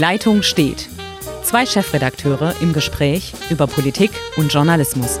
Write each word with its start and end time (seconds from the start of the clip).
Leitung 0.00 0.42
steht. 0.42 0.88
Zwei 1.42 1.66
Chefredakteure 1.66 2.54
im 2.62 2.72
Gespräch 2.72 3.34
über 3.50 3.66
Politik 3.66 4.10
und 4.38 4.50
Journalismus. 4.50 5.20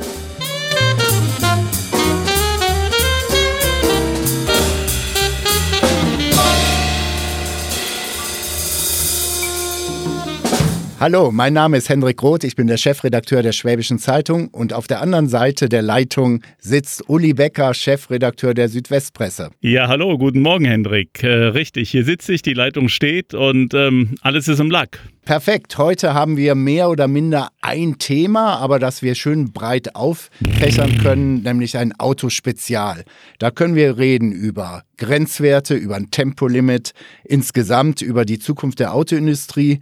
Hallo, 11.00 11.30
mein 11.32 11.54
Name 11.54 11.78
ist 11.78 11.88
Hendrik 11.88 12.22
Roth, 12.22 12.44
ich 12.44 12.56
bin 12.56 12.66
der 12.66 12.76
Chefredakteur 12.76 13.42
der 13.42 13.52
Schwäbischen 13.52 13.98
Zeitung 13.98 14.48
und 14.48 14.74
auf 14.74 14.86
der 14.86 15.00
anderen 15.00 15.30
Seite 15.30 15.70
der 15.70 15.80
Leitung 15.80 16.42
sitzt 16.58 17.08
Uli 17.08 17.32
Becker, 17.32 17.72
Chefredakteur 17.72 18.52
der 18.52 18.68
Südwestpresse. 18.68 19.48
Ja, 19.62 19.88
hallo, 19.88 20.18
guten 20.18 20.42
Morgen, 20.42 20.66
Hendrik. 20.66 21.22
Äh, 21.22 21.28
richtig, 21.28 21.88
hier 21.88 22.04
sitze 22.04 22.34
ich, 22.34 22.42
die 22.42 22.52
Leitung 22.52 22.90
steht 22.90 23.32
und 23.32 23.72
ähm, 23.72 24.16
alles 24.20 24.46
ist 24.46 24.60
im 24.60 24.70
Lack. 24.70 24.98
Perfekt, 25.24 25.78
heute 25.78 26.12
haben 26.12 26.36
wir 26.36 26.54
mehr 26.54 26.90
oder 26.90 27.08
minder 27.08 27.48
ein 27.62 27.96
Thema, 27.96 28.58
aber 28.58 28.78
das 28.78 29.00
wir 29.00 29.14
schön 29.14 29.52
breit 29.52 29.94
auffächern 29.94 30.98
können, 30.98 31.42
nämlich 31.42 31.78
ein 31.78 31.98
Autospezial. 31.98 33.04
Da 33.38 33.50
können 33.50 33.74
wir 33.74 33.96
reden 33.96 34.32
über 34.32 34.82
Grenzwerte, 34.98 35.76
über 35.76 35.96
ein 35.96 36.10
Tempolimit, 36.10 36.92
insgesamt 37.24 38.02
über 38.02 38.26
die 38.26 38.38
Zukunft 38.38 38.80
der 38.80 38.92
Autoindustrie. 38.92 39.80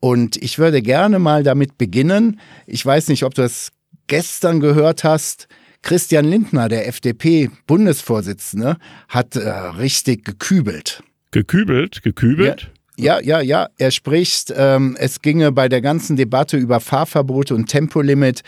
Und 0.00 0.36
ich 0.38 0.58
würde 0.58 0.82
gerne 0.82 1.18
mal 1.18 1.42
damit 1.42 1.78
beginnen. 1.78 2.40
Ich 2.66 2.84
weiß 2.84 3.08
nicht, 3.08 3.22
ob 3.24 3.34
du 3.34 3.42
das 3.42 3.70
gestern 4.06 4.60
gehört 4.60 5.04
hast. 5.04 5.46
Christian 5.82 6.24
Lindner, 6.24 6.68
der 6.68 6.88
FDP-Bundesvorsitzende, 6.88 8.76
hat 9.08 9.36
äh, 9.36 9.48
richtig 9.48 10.24
gekübelt. 10.24 11.02
Gekübelt? 11.30 12.02
Gekübelt? 12.02 12.62
Ja. 12.62 12.68
Ja, 12.96 13.18
ja, 13.18 13.40
ja. 13.40 13.68
Er 13.78 13.92
spricht, 13.92 14.52
ähm, 14.54 14.94
es 15.00 15.22
ginge 15.22 15.52
bei 15.52 15.70
der 15.70 15.80
ganzen 15.80 16.16
Debatte 16.16 16.58
über 16.58 16.80
Fahrverbote 16.80 17.54
und 17.54 17.66
Tempolimit 17.66 18.42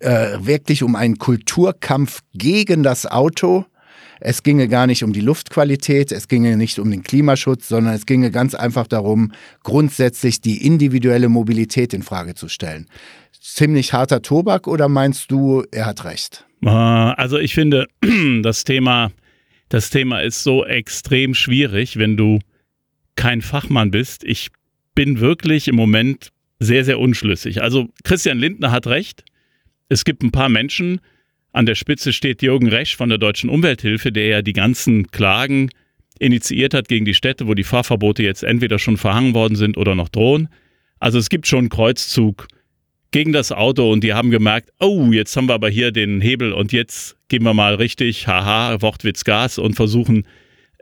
äh, 0.00 0.38
wirklich 0.40 0.82
um 0.82 0.96
einen 0.96 1.18
Kulturkampf 1.18 2.20
gegen 2.32 2.82
das 2.82 3.04
Auto. 3.04 3.66
Es 4.20 4.42
ginge 4.42 4.68
gar 4.68 4.86
nicht 4.86 5.04
um 5.04 5.12
die 5.12 5.20
Luftqualität, 5.20 6.12
es 6.12 6.28
ginge 6.28 6.56
nicht 6.56 6.78
um 6.78 6.90
den 6.90 7.02
Klimaschutz, 7.02 7.68
sondern 7.68 7.94
es 7.94 8.06
ginge 8.06 8.30
ganz 8.30 8.54
einfach 8.54 8.86
darum, 8.86 9.32
grundsätzlich 9.62 10.40
die 10.40 10.64
individuelle 10.64 11.28
Mobilität 11.28 11.94
in 11.94 12.02
Frage 12.02 12.34
zu 12.34 12.48
stellen. 12.48 12.86
Ziemlich 13.40 13.92
harter 13.92 14.22
Tobak 14.22 14.66
oder 14.66 14.88
meinst 14.88 15.30
du, 15.30 15.64
er 15.70 15.86
hat 15.86 16.04
recht? 16.04 16.44
Ah, 16.64 17.12
also 17.12 17.38
ich 17.38 17.54
finde, 17.54 17.86
das 18.42 18.64
Thema, 18.64 19.12
das 19.68 19.90
Thema 19.90 20.20
ist 20.20 20.42
so 20.42 20.64
extrem 20.64 21.34
schwierig, 21.34 21.96
wenn 21.98 22.16
du 22.16 22.40
kein 23.16 23.42
Fachmann 23.42 23.90
bist. 23.90 24.24
Ich 24.24 24.48
bin 24.94 25.20
wirklich 25.20 25.68
im 25.68 25.76
Moment 25.76 26.30
sehr, 26.58 26.84
sehr 26.84 26.98
unschlüssig. 26.98 27.62
Also 27.62 27.88
Christian 28.04 28.38
Lindner 28.38 28.72
hat 28.72 28.86
recht. 28.86 29.24
Es 29.88 30.04
gibt 30.04 30.22
ein 30.22 30.32
paar 30.32 30.48
Menschen, 30.48 31.00
an 31.52 31.66
der 31.66 31.74
Spitze 31.74 32.12
steht 32.12 32.42
Jürgen 32.42 32.68
Resch 32.68 32.96
von 32.96 33.08
der 33.08 33.18
Deutschen 33.18 33.50
Umwelthilfe, 33.50 34.12
der 34.12 34.26
ja 34.26 34.42
die 34.42 34.52
ganzen 34.52 35.10
Klagen 35.10 35.70
initiiert 36.18 36.74
hat 36.74 36.88
gegen 36.88 37.04
die 37.04 37.14
Städte, 37.14 37.46
wo 37.46 37.54
die 37.54 37.64
Fahrverbote 37.64 38.22
jetzt 38.22 38.42
entweder 38.42 38.78
schon 38.78 38.96
verhangen 38.96 39.34
worden 39.34 39.56
sind 39.56 39.76
oder 39.76 39.94
noch 39.94 40.08
drohen. 40.08 40.48
Also 40.98 41.18
es 41.18 41.28
gibt 41.28 41.46
schon 41.46 41.60
einen 41.60 41.68
Kreuzzug 41.68 42.48
gegen 43.10 43.32
das 43.32 43.52
Auto 43.52 43.90
und 43.90 44.04
die 44.04 44.12
haben 44.12 44.30
gemerkt, 44.30 44.70
oh, 44.80 45.10
jetzt 45.12 45.36
haben 45.36 45.48
wir 45.48 45.54
aber 45.54 45.70
hier 45.70 45.92
den 45.92 46.20
Hebel 46.20 46.52
und 46.52 46.72
jetzt 46.72 47.16
gehen 47.28 47.42
wir 47.42 47.54
mal 47.54 47.74
richtig, 47.74 48.26
haha, 48.26 48.82
Wortwitz 48.82 49.24
Gas 49.24 49.58
und 49.58 49.74
versuchen 49.74 50.26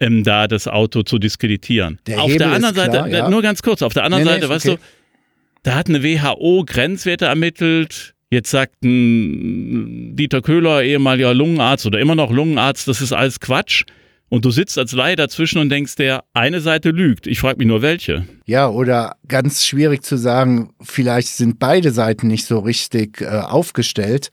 ähm, 0.01 0.25
da 0.25 0.49
das 0.49 0.67
Auto 0.67 1.03
zu 1.03 1.19
diskreditieren. 1.19 2.01
Der 2.07 2.21
auf 2.21 2.27
Hebel 2.27 2.39
der 2.39 2.53
anderen 2.53 2.75
Seite, 2.75 2.91
klar, 2.91 3.09
ja. 3.09 3.31
nur 3.31 3.43
ganz 3.43 3.63
kurz, 3.63 3.83
auf 3.83 3.95
der 3.95 4.05
anderen 4.05 4.25
nee, 4.25 4.31
Seite, 4.31 4.47
nee, 4.47 4.51
weißt 4.53 4.69
okay. 4.69 4.77
du, 4.77 5.61
da 5.63 5.75
hat 5.75 5.89
eine 5.89 6.03
WHO 6.03 6.65
Grenzwerte 6.67 7.27
ermittelt, 7.27 8.15
Jetzt 8.31 8.51
sagt 8.51 8.83
ein 8.83 10.17
Dieter 10.17 10.43
Köhler, 10.43 10.83
ehemaliger 10.83 11.33
Lungenarzt 11.33 11.87
oder 11.87 12.01
immer 12.01 12.15
noch 12.17 12.33
Lungenarzt, 12.33 12.89
das 12.89 13.01
ist 13.01 13.13
alles 13.13 13.39
Quatsch. 13.41 13.85
Und 14.29 14.45
du 14.45 14.51
sitzt 14.51 14.77
als 14.77 14.91
Laie 14.91 15.15
dazwischen 15.15 15.59
und 15.59 15.69
denkst, 15.69 15.95
der 15.95 16.25
eine 16.35 16.61
Seite 16.61 16.91
lügt. 16.91 17.29
Ich 17.29 17.39
frage 17.39 17.59
mich 17.59 17.69
nur, 17.69 17.81
welche. 17.83 18.27
Ja, 18.45 18.69
oder 18.69 19.17
ganz 19.29 19.65
schwierig 19.65 20.03
zu 20.03 20.17
sagen, 20.17 20.75
vielleicht 20.83 21.29
sind 21.29 21.61
beide 21.61 21.93
Seiten 21.93 22.27
nicht 22.27 22.45
so 22.45 22.59
richtig 22.59 23.21
äh, 23.21 23.27
aufgestellt. 23.27 24.31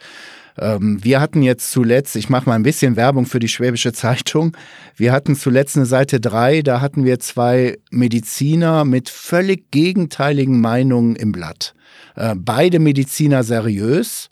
Ähm, 0.59 1.03
wir 1.03 1.19
hatten 1.19 1.41
jetzt 1.41 1.71
zuletzt, 1.71 2.15
ich 2.15 2.29
mache 2.29 2.47
mal 2.47 2.55
ein 2.55 2.63
bisschen 2.63 2.95
Werbung 2.95 3.25
für 3.25 3.39
die 3.39 3.47
Schwäbische 3.47 3.93
Zeitung, 3.93 4.55
wir 4.95 5.11
hatten 5.11 5.35
zuletzt 5.35 5.77
eine 5.77 5.85
Seite 5.85 6.19
3, 6.19 6.61
da 6.61 6.81
hatten 6.81 7.05
wir 7.05 7.19
zwei 7.19 7.77
Mediziner 7.91 8.85
mit 8.85 9.09
völlig 9.09 9.71
gegenteiligen 9.71 10.61
Meinungen 10.61 11.15
im 11.15 11.31
Blatt. 11.31 11.73
Äh, 12.15 12.35
beide 12.37 12.79
Mediziner 12.79 13.43
seriös, 13.43 14.29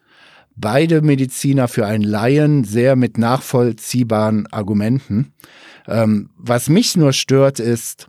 beide 0.56 1.02
Mediziner 1.02 1.68
für 1.68 1.86
einen 1.86 2.04
Laien 2.04 2.64
sehr 2.64 2.96
mit 2.96 3.18
nachvollziehbaren 3.18 4.48
Argumenten. 4.52 5.34
Ähm, 5.88 6.30
was 6.38 6.70
mich 6.70 6.96
nur 6.96 7.14
stört 7.14 7.60
ist, 7.60 8.08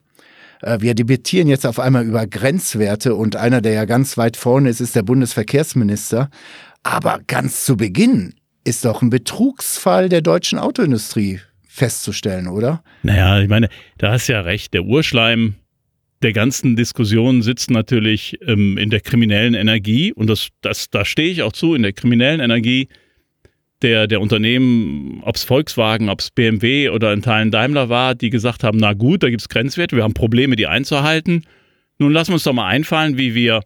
äh, 0.60 0.80
wir 0.80 0.94
debattieren 0.94 1.48
jetzt 1.48 1.66
auf 1.66 1.78
einmal 1.78 2.06
über 2.06 2.26
Grenzwerte 2.26 3.14
und 3.14 3.36
einer, 3.36 3.60
der 3.60 3.72
ja 3.72 3.84
ganz 3.84 4.16
weit 4.16 4.36
vorne 4.36 4.68
ist, 4.68 4.80
ist 4.80 4.96
der 4.96 5.02
Bundesverkehrsminister. 5.02 6.30
Aber 6.82 7.20
ganz 7.26 7.64
zu 7.64 7.76
Beginn 7.76 8.34
ist 8.64 8.84
doch 8.84 9.02
ein 9.02 9.10
Betrugsfall 9.10 10.08
der 10.08 10.20
deutschen 10.20 10.58
Autoindustrie 10.58 11.40
festzustellen, 11.66 12.48
oder? 12.48 12.82
Naja, 13.02 13.40
ich 13.40 13.48
meine, 13.48 13.68
da 13.98 14.12
hast 14.12 14.28
ja 14.28 14.40
recht. 14.40 14.74
Der 14.74 14.84
Urschleim 14.84 15.54
der 16.22 16.32
ganzen 16.32 16.76
Diskussion 16.76 17.42
sitzt 17.42 17.70
natürlich 17.70 18.38
ähm, 18.46 18.78
in 18.78 18.90
der 18.90 19.00
kriminellen 19.00 19.54
Energie 19.54 20.12
und 20.12 20.28
das, 20.28 20.48
das, 20.60 20.90
da 20.90 21.04
stehe 21.04 21.30
ich 21.30 21.42
auch 21.42 21.52
zu, 21.52 21.74
in 21.74 21.82
der 21.82 21.92
kriminellen 21.92 22.40
Energie 22.40 22.88
der, 23.82 24.06
der 24.06 24.20
Unternehmen, 24.20 25.20
ob 25.24 25.34
es 25.34 25.42
Volkswagen, 25.42 26.08
ob 26.08 26.20
es 26.20 26.30
BMW 26.30 26.90
oder 26.90 27.12
in 27.12 27.22
Teilen 27.22 27.50
Daimler 27.50 27.88
war, 27.88 28.14
die 28.14 28.30
gesagt 28.30 28.62
haben, 28.62 28.78
na 28.78 28.92
gut, 28.92 29.22
da 29.24 29.30
gibt 29.30 29.40
es 29.40 29.48
Grenzwerte, 29.48 29.96
wir 29.96 30.04
haben 30.04 30.14
Probleme, 30.14 30.54
die 30.54 30.68
einzuhalten. 30.68 31.44
Nun 31.98 32.12
lassen 32.12 32.30
wir 32.30 32.34
uns 32.34 32.44
doch 32.44 32.52
mal 32.52 32.68
einfallen, 32.68 33.18
wie 33.18 33.34
wir 33.34 33.62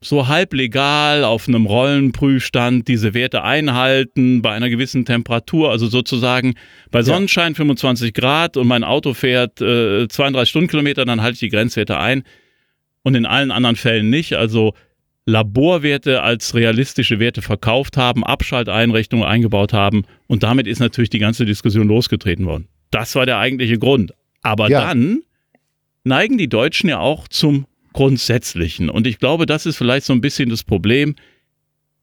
so 0.00 0.28
halb 0.28 0.54
legal 0.54 1.24
auf 1.24 1.48
einem 1.48 1.66
Rollenprüfstand 1.66 2.86
diese 2.86 3.14
Werte 3.14 3.42
einhalten 3.42 4.42
bei 4.42 4.52
einer 4.52 4.68
gewissen 4.68 5.04
Temperatur, 5.04 5.70
also 5.70 5.88
sozusagen 5.88 6.54
bei 6.90 7.02
Sonnenschein 7.02 7.54
25 7.54 8.14
Grad 8.14 8.56
und 8.56 8.68
mein 8.68 8.84
Auto 8.84 9.12
fährt 9.12 9.60
äh, 9.60 10.06
32 10.06 10.50
Stundenkilometer, 10.50 11.04
dann 11.04 11.20
halte 11.20 11.34
ich 11.34 11.40
die 11.40 11.48
Grenzwerte 11.48 11.98
ein 11.98 12.22
und 13.02 13.16
in 13.16 13.26
allen 13.26 13.50
anderen 13.50 13.74
Fällen 13.74 14.08
nicht. 14.08 14.34
Also 14.34 14.74
Laborwerte 15.26 16.22
als 16.22 16.54
realistische 16.54 17.18
Werte 17.18 17.42
verkauft 17.42 17.96
haben, 17.96 18.24
Abschalteinrichtungen 18.24 19.26
eingebaut 19.26 19.72
haben 19.72 20.04
und 20.28 20.44
damit 20.44 20.68
ist 20.68 20.78
natürlich 20.78 21.10
die 21.10 21.18
ganze 21.18 21.44
Diskussion 21.44 21.88
losgetreten 21.88 22.46
worden. 22.46 22.68
Das 22.92 23.16
war 23.16 23.26
der 23.26 23.38
eigentliche 23.38 23.78
Grund. 23.78 24.12
Aber 24.42 24.70
ja. 24.70 24.80
dann 24.80 25.22
neigen 26.04 26.38
die 26.38 26.48
Deutschen 26.48 26.88
ja 26.88 27.00
auch 27.00 27.26
zum 27.26 27.66
Grundsätzlichen. 27.98 28.90
Und 28.90 29.08
ich 29.08 29.18
glaube, 29.18 29.44
das 29.44 29.66
ist 29.66 29.76
vielleicht 29.76 30.06
so 30.06 30.12
ein 30.12 30.20
bisschen 30.20 30.50
das 30.50 30.62
Problem. 30.62 31.16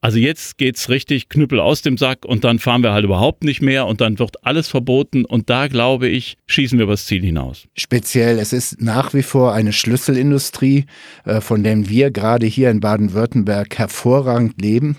Also 0.01 0.17
jetzt 0.17 0.57
geht 0.57 0.75
es 0.75 0.89
richtig 0.89 1.29
Knüppel 1.29 1.61
aus 1.61 1.83
dem 1.83 1.97
Sack 1.97 2.25
und 2.25 2.43
dann 2.43 2.59
fahren 2.59 2.83
wir 2.83 2.91
halt 2.91 3.05
überhaupt 3.05 3.45
nicht 3.45 3.61
mehr 3.61 3.87
und 3.87 4.01
dann 4.01 4.19
wird 4.19 4.43
alles 4.43 4.67
verboten 4.67 5.23
und 5.23 5.49
da 5.49 5.67
glaube 5.67 6.09
ich, 6.09 6.35
schießen 6.47 6.77
wir 6.77 6.83
übers 6.83 7.05
Ziel 7.05 7.23
hinaus. 7.23 7.69
Speziell, 7.77 8.39
es 8.39 8.51
ist 8.51 8.81
nach 8.81 9.13
wie 9.13 9.23
vor 9.23 9.53
eine 9.53 9.71
Schlüsselindustrie, 9.71 10.83
äh, 11.23 11.39
von 11.39 11.63
der 11.63 11.87
wir 11.87 12.11
gerade 12.11 12.45
hier 12.45 12.71
in 12.71 12.81
Baden-Württemberg 12.81 13.77
hervorragend 13.77 14.61
leben. 14.61 14.97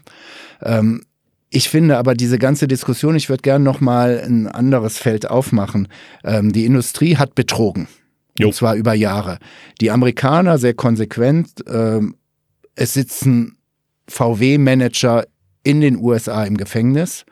Ähm, 0.63 1.03
ich 1.51 1.69
finde 1.69 1.99
aber 1.99 2.15
diese 2.15 2.39
ganze 2.39 2.69
Diskussion, 2.69 3.17
ich 3.17 3.29
würde 3.29 3.43
gerne 3.43 3.63
noch 3.63 3.83
mal 3.83 4.23
ein 4.25 4.47
anderes 4.47 4.97
Feld 4.97 5.29
aufmachen. 5.29 5.89
Ähm, 6.25 6.55
die 6.55 6.65
Industrie 6.65 7.19
hat 7.19 7.35
betrogen. 7.35 7.87
Jo. 8.39 8.49
Und 8.49 8.55
zwar 8.55 8.75
über 8.75 8.95
Jahre. 8.95 9.39
Die 9.81 9.91
Amerikaner 9.91 10.59
sehr 10.59 10.75
konsequent. 10.75 11.65
Ähm, 11.69 12.17
es 12.75 12.95
sitzen 12.95 13.57
VW-Manager 14.09 15.25
in 15.63 15.81
den 15.81 15.97
USA 15.97 16.45
im 16.45 16.57
Gefängnis. 16.57 17.25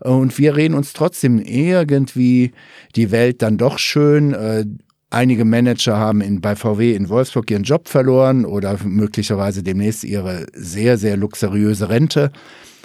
Und 0.00 0.38
wir 0.38 0.56
reden 0.56 0.74
uns 0.74 0.92
trotzdem 0.92 1.38
irgendwie 1.38 2.52
die 2.94 3.10
Welt 3.10 3.42
dann 3.42 3.58
doch 3.58 3.78
schön. 3.78 4.34
Äh, 4.34 4.64
einige 5.10 5.44
Manager 5.44 5.96
haben 5.96 6.20
in, 6.20 6.40
bei 6.40 6.54
VW 6.54 6.94
in 6.94 7.08
Wolfsburg 7.08 7.50
ihren 7.50 7.62
Job 7.62 7.88
verloren 7.88 8.44
oder 8.44 8.78
möglicherweise 8.84 9.62
demnächst 9.62 10.04
ihre 10.04 10.46
sehr, 10.52 10.98
sehr 10.98 11.16
luxuriöse 11.16 11.88
Rente. 11.88 12.30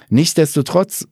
Nichtsdestotrotz 0.10 1.08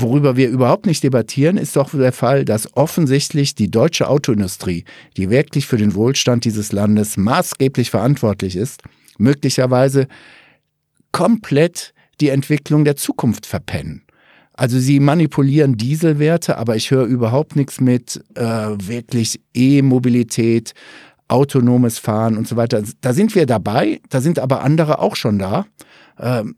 Worüber 0.00 0.36
wir 0.36 0.48
überhaupt 0.48 0.86
nicht 0.86 1.02
debattieren, 1.02 1.56
ist 1.56 1.74
doch 1.74 1.90
der 1.90 2.12
Fall, 2.12 2.44
dass 2.44 2.76
offensichtlich 2.76 3.56
die 3.56 3.68
deutsche 3.68 4.08
Autoindustrie, 4.08 4.84
die 5.16 5.28
wirklich 5.28 5.66
für 5.66 5.76
den 5.76 5.94
Wohlstand 5.94 6.44
dieses 6.44 6.70
Landes 6.70 7.16
maßgeblich 7.16 7.90
verantwortlich 7.90 8.54
ist, 8.54 8.82
möglicherweise 9.18 10.06
komplett 11.10 11.94
die 12.20 12.28
Entwicklung 12.28 12.84
der 12.84 12.94
Zukunft 12.94 13.46
verpennen. 13.46 14.04
Also 14.52 14.78
sie 14.78 15.00
manipulieren 15.00 15.76
Dieselwerte, 15.76 16.58
aber 16.58 16.76
ich 16.76 16.92
höre 16.92 17.06
überhaupt 17.06 17.56
nichts 17.56 17.80
mit 17.80 18.22
äh, 18.34 18.42
wirklich 18.42 19.40
E-Mobilität, 19.54 20.74
autonomes 21.26 21.98
Fahren 21.98 22.36
und 22.36 22.46
so 22.46 22.56
weiter. 22.56 22.82
Da 23.00 23.12
sind 23.12 23.34
wir 23.34 23.46
dabei, 23.46 24.00
da 24.08 24.20
sind 24.20 24.38
aber 24.38 24.62
andere 24.62 25.00
auch 25.00 25.16
schon 25.16 25.38
da. 25.38 25.66
Ähm, 26.18 26.56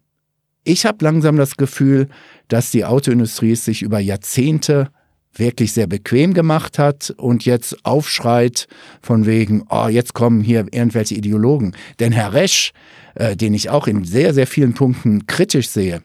ich 0.65 0.87
habe 0.87 1.05
langsam 1.05 1.37
das 1.37 1.57
Gefühl, 1.57 2.09
dass 2.49 2.71
die 2.71 2.85
Autoindustrie 2.85 3.53
es 3.53 3.65
sich 3.65 3.83
über 3.83 3.99
Jahrzehnte 3.99 4.91
wirklich 5.33 5.73
sehr 5.73 5.87
bequem 5.87 6.35
gemacht 6.35 6.79
hat 6.79 7.15
und 7.17 7.45
jetzt 7.45 7.85
aufschreit 7.85 8.67
von 9.01 9.27
wegen, 9.27 9.65
oh, 9.71 9.87
jetzt 9.89 10.12
kommen 10.12 10.43
hier 10.43 10.67
irgendwelche 10.71 11.15
Ideologen. 11.15 11.73
Denn 12.01 12.12
Herr 12.12 12.33
Resch, 12.33 12.73
äh, 13.15 13.37
den 13.37 13.55
ich 13.55 13.71
auch 13.71 13.87
in 13.87 14.05
sehr, 14.05 14.35
sehr 14.35 14.47
vielen 14.47 14.75
Punkten 14.75 15.27
kritisch 15.27 15.69
sehe, 15.69 16.03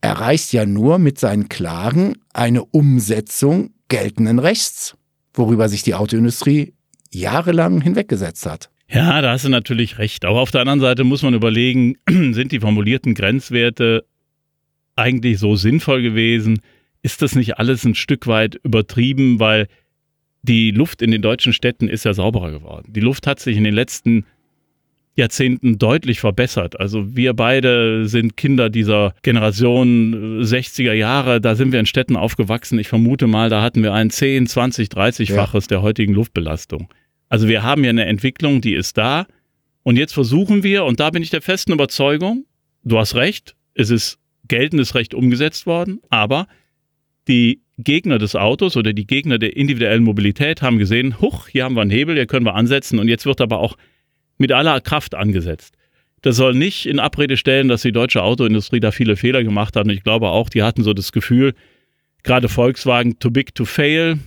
erreicht 0.00 0.52
ja 0.52 0.66
nur 0.66 0.98
mit 0.98 1.18
seinen 1.18 1.48
Klagen 1.48 2.14
eine 2.32 2.64
Umsetzung 2.64 3.70
geltenden 3.88 4.38
Rechts, 4.38 4.96
worüber 5.34 5.68
sich 5.68 5.82
die 5.82 5.94
Autoindustrie 5.94 6.74
jahrelang 7.10 7.80
hinweggesetzt 7.80 8.46
hat. 8.46 8.70
Ja, 8.94 9.20
da 9.20 9.32
hast 9.32 9.44
du 9.44 9.48
natürlich 9.48 9.98
recht. 9.98 10.24
Aber 10.24 10.40
auf 10.40 10.52
der 10.52 10.60
anderen 10.60 10.78
Seite 10.78 11.02
muss 11.02 11.22
man 11.22 11.34
überlegen, 11.34 11.96
sind 12.08 12.52
die 12.52 12.60
formulierten 12.60 13.14
Grenzwerte 13.14 14.04
eigentlich 14.94 15.40
so 15.40 15.56
sinnvoll 15.56 16.00
gewesen? 16.00 16.60
Ist 17.02 17.20
das 17.20 17.34
nicht 17.34 17.58
alles 17.58 17.84
ein 17.84 17.96
Stück 17.96 18.28
weit 18.28 18.54
übertrieben, 18.62 19.40
weil 19.40 19.66
die 20.42 20.70
Luft 20.70 21.02
in 21.02 21.10
den 21.10 21.22
deutschen 21.22 21.52
Städten 21.52 21.88
ist 21.88 22.04
ja 22.04 22.14
sauberer 22.14 22.52
geworden. 22.52 22.92
Die 22.92 23.00
Luft 23.00 23.26
hat 23.26 23.40
sich 23.40 23.56
in 23.56 23.64
den 23.64 23.74
letzten 23.74 24.26
Jahrzehnten 25.16 25.78
deutlich 25.78 26.20
verbessert. 26.20 26.78
Also 26.78 27.16
wir 27.16 27.34
beide 27.34 28.06
sind 28.06 28.36
Kinder 28.36 28.70
dieser 28.70 29.14
Generation 29.22 30.42
60er 30.42 30.92
Jahre. 30.92 31.40
Da 31.40 31.56
sind 31.56 31.72
wir 31.72 31.80
in 31.80 31.86
Städten 31.86 32.16
aufgewachsen. 32.16 32.78
Ich 32.78 32.88
vermute 32.88 33.26
mal, 33.26 33.48
da 33.48 33.62
hatten 33.62 33.82
wir 33.82 33.92
ein 33.92 34.10
10, 34.10 34.46
20, 34.46 34.88
30-faches 34.88 35.62
ja. 35.62 35.68
der 35.68 35.82
heutigen 35.82 36.14
Luftbelastung. 36.14 36.88
Also 37.34 37.48
wir 37.48 37.64
haben 37.64 37.82
ja 37.82 37.90
eine 37.90 38.04
Entwicklung, 38.04 38.60
die 38.60 38.74
ist 38.74 38.96
da. 38.96 39.26
Und 39.82 39.96
jetzt 39.96 40.14
versuchen 40.14 40.62
wir, 40.62 40.84
und 40.84 41.00
da 41.00 41.10
bin 41.10 41.20
ich 41.20 41.30
der 41.30 41.42
festen 41.42 41.72
Überzeugung, 41.72 42.46
du 42.84 42.96
hast 42.96 43.16
recht, 43.16 43.56
es 43.74 43.90
ist 43.90 44.20
geltendes 44.46 44.94
Recht 44.94 45.14
umgesetzt 45.14 45.66
worden, 45.66 45.98
aber 46.10 46.46
die 47.26 47.60
Gegner 47.76 48.18
des 48.18 48.36
Autos 48.36 48.76
oder 48.76 48.92
die 48.92 49.08
Gegner 49.08 49.40
der 49.40 49.56
individuellen 49.56 50.04
Mobilität 50.04 50.62
haben 50.62 50.78
gesehen, 50.78 51.20
huch, 51.20 51.48
hier 51.48 51.64
haben 51.64 51.74
wir 51.74 51.82
einen 51.82 51.90
Hebel, 51.90 52.14
hier 52.14 52.26
können 52.26 52.46
wir 52.46 52.54
ansetzen 52.54 53.00
und 53.00 53.08
jetzt 53.08 53.26
wird 53.26 53.40
aber 53.40 53.58
auch 53.58 53.76
mit 54.38 54.52
aller 54.52 54.80
Kraft 54.80 55.16
angesetzt. 55.16 55.74
Das 56.22 56.36
soll 56.36 56.54
nicht 56.54 56.86
in 56.86 57.00
Abrede 57.00 57.36
stellen, 57.36 57.66
dass 57.66 57.82
die 57.82 57.90
deutsche 57.90 58.22
Autoindustrie 58.22 58.78
da 58.78 58.92
viele 58.92 59.16
Fehler 59.16 59.42
gemacht 59.42 59.74
hat 59.74 59.86
und 59.86 59.90
ich 59.90 60.04
glaube 60.04 60.28
auch, 60.28 60.50
die 60.50 60.62
hatten 60.62 60.84
so 60.84 60.94
das 60.94 61.10
Gefühl, 61.10 61.54
gerade 62.22 62.48
Volkswagen 62.48 63.18
too 63.18 63.32
big 63.32 63.56
to 63.56 63.64
fail, 63.64 64.20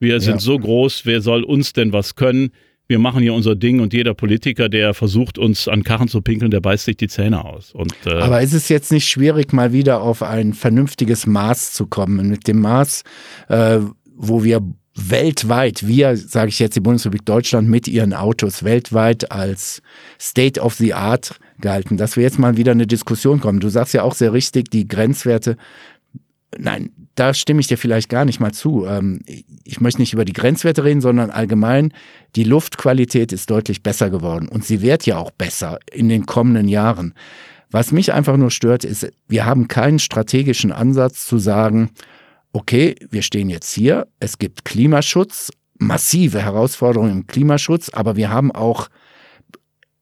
wir 0.00 0.20
sind 0.20 0.36
ja. 0.36 0.40
so 0.40 0.58
groß, 0.58 1.02
wer 1.04 1.20
soll 1.20 1.44
uns 1.44 1.72
denn 1.72 1.92
was 1.92 2.16
können? 2.16 2.50
Wir 2.88 2.98
machen 2.98 3.22
hier 3.22 3.34
unser 3.34 3.54
Ding 3.54 3.78
und 3.78 3.92
jeder 3.92 4.14
Politiker, 4.14 4.68
der 4.68 4.94
versucht, 4.94 5.38
uns 5.38 5.68
an 5.68 5.84
Karren 5.84 6.08
zu 6.08 6.22
pinkeln, 6.22 6.50
der 6.50 6.60
beißt 6.60 6.86
sich 6.86 6.96
die 6.96 7.06
Zähne 7.06 7.44
aus. 7.44 7.72
Und, 7.72 7.94
äh 8.04 8.14
Aber 8.14 8.42
ist 8.42 8.52
es 8.52 8.68
jetzt 8.68 8.90
nicht 8.90 9.08
schwierig, 9.08 9.52
mal 9.52 9.72
wieder 9.72 10.02
auf 10.02 10.24
ein 10.24 10.54
vernünftiges 10.54 11.26
Maß 11.26 11.72
zu 11.72 11.86
kommen? 11.86 12.28
Mit 12.28 12.48
dem 12.48 12.60
Maß, 12.60 13.04
äh, 13.48 13.78
wo 14.16 14.42
wir 14.42 14.60
weltweit, 14.96 15.86
wir, 15.86 16.16
sage 16.16 16.48
ich 16.48 16.58
jetzt 16.58 16.74
die 16.74 16.80
Bundesrepublik 16.80 17.24
Deutschland 17.24 17.68
mit 17.68 17.86
ihren 17.86 18.12
Autos 18.12 18.64
weltweit 18.64 19.30
als 19.30 19.82
State 20.20 20.60
of 20.60 20.74
the 20.74 20.92
Art 20.94 21.38
gehalten, 21.60 21.96
dass 21.96 22.16
wir 22.16 22.24
jetzt 22.24 22.40
mal 22.40 22.56
wieder 22.56 22.72
eine 22.72 22.88
Diskussion 22.88 23.38
kommen. 23.38 23.60
Du 23.60 23.68
sagst 23.68 23.94
ja 23.94 24.02
auch 24.02 24.14
sehr 24.14 24.32
richtig, 24.32 24.68
die 24.70 24.88
Grenzwerte 24.88 25.56
Nein, 26.58 26.90
da 27.20 27.34
stimme 27.34 27.60
ich 27.60 27.66
dir 27.66 27.76
vielleicht 27.76 28.08
gar 28.08 28.24
nicht 28.24 28.40
mal 28.40 28.52
zu. 28.52 28.86
Ähm, 28.86 29.20
ich 29.64 29.82
möchte 29.82 30.00
nicht 30.00 30.14
über 30.14 30.24
die 30.24 30.32
Grenzwerte 30.32 30.84
reden, 30.84 31.02
sondern 31.02 31.30
allgemein, 31.30 31.92
die 32.34 32.44
Luftqualität 32.44 33.30
ist 33.32 33.50
deutlich 33.50 33.82
besser 33.82 34.08
geworden 34.08 34.48
und 34.48 34.64
sie 34.64 34.80
wird 34.80 35.04
ja 35.04 35.18
auch 35.18 35.30
besser 35.30 35.78
in 35.92 36.08
den 36.08 36.24
kommenden 36.24 36.66
Jahren. 36.66 37.12
Was 37.70 37.92
mich 37.92 38.14
einfach 38.14 38.38
nur 38.38 38.50
stört, 38.50 38.84
ist, 38.84 39.12
wir 39.28 39.44
haben 39.44 39.68
keinen 39.68 39.98
strategischen 39.98 40.72
Ansatz 40.72 41.26
zu 41.26 41.36
sagen, 41.36 41.90
okay, 42.54 42.96
wir 43.10 43.20
stehen 43.20 43.50
jetzt 43.50 43.70
hier, 43.70 44.08
es 44.18 44.38
gibt 44.38 44.64
Klimaschutz, 44.64 45.50
massive 45.78 46.40
Herausforderungen 46.40 47.12
im 47.12 47.26
Klimaschutz, 47.26 47.90
aber 47.90 48.16
wir 48.16 48.30
haben 48.30 48.50
auch 48.50 48.88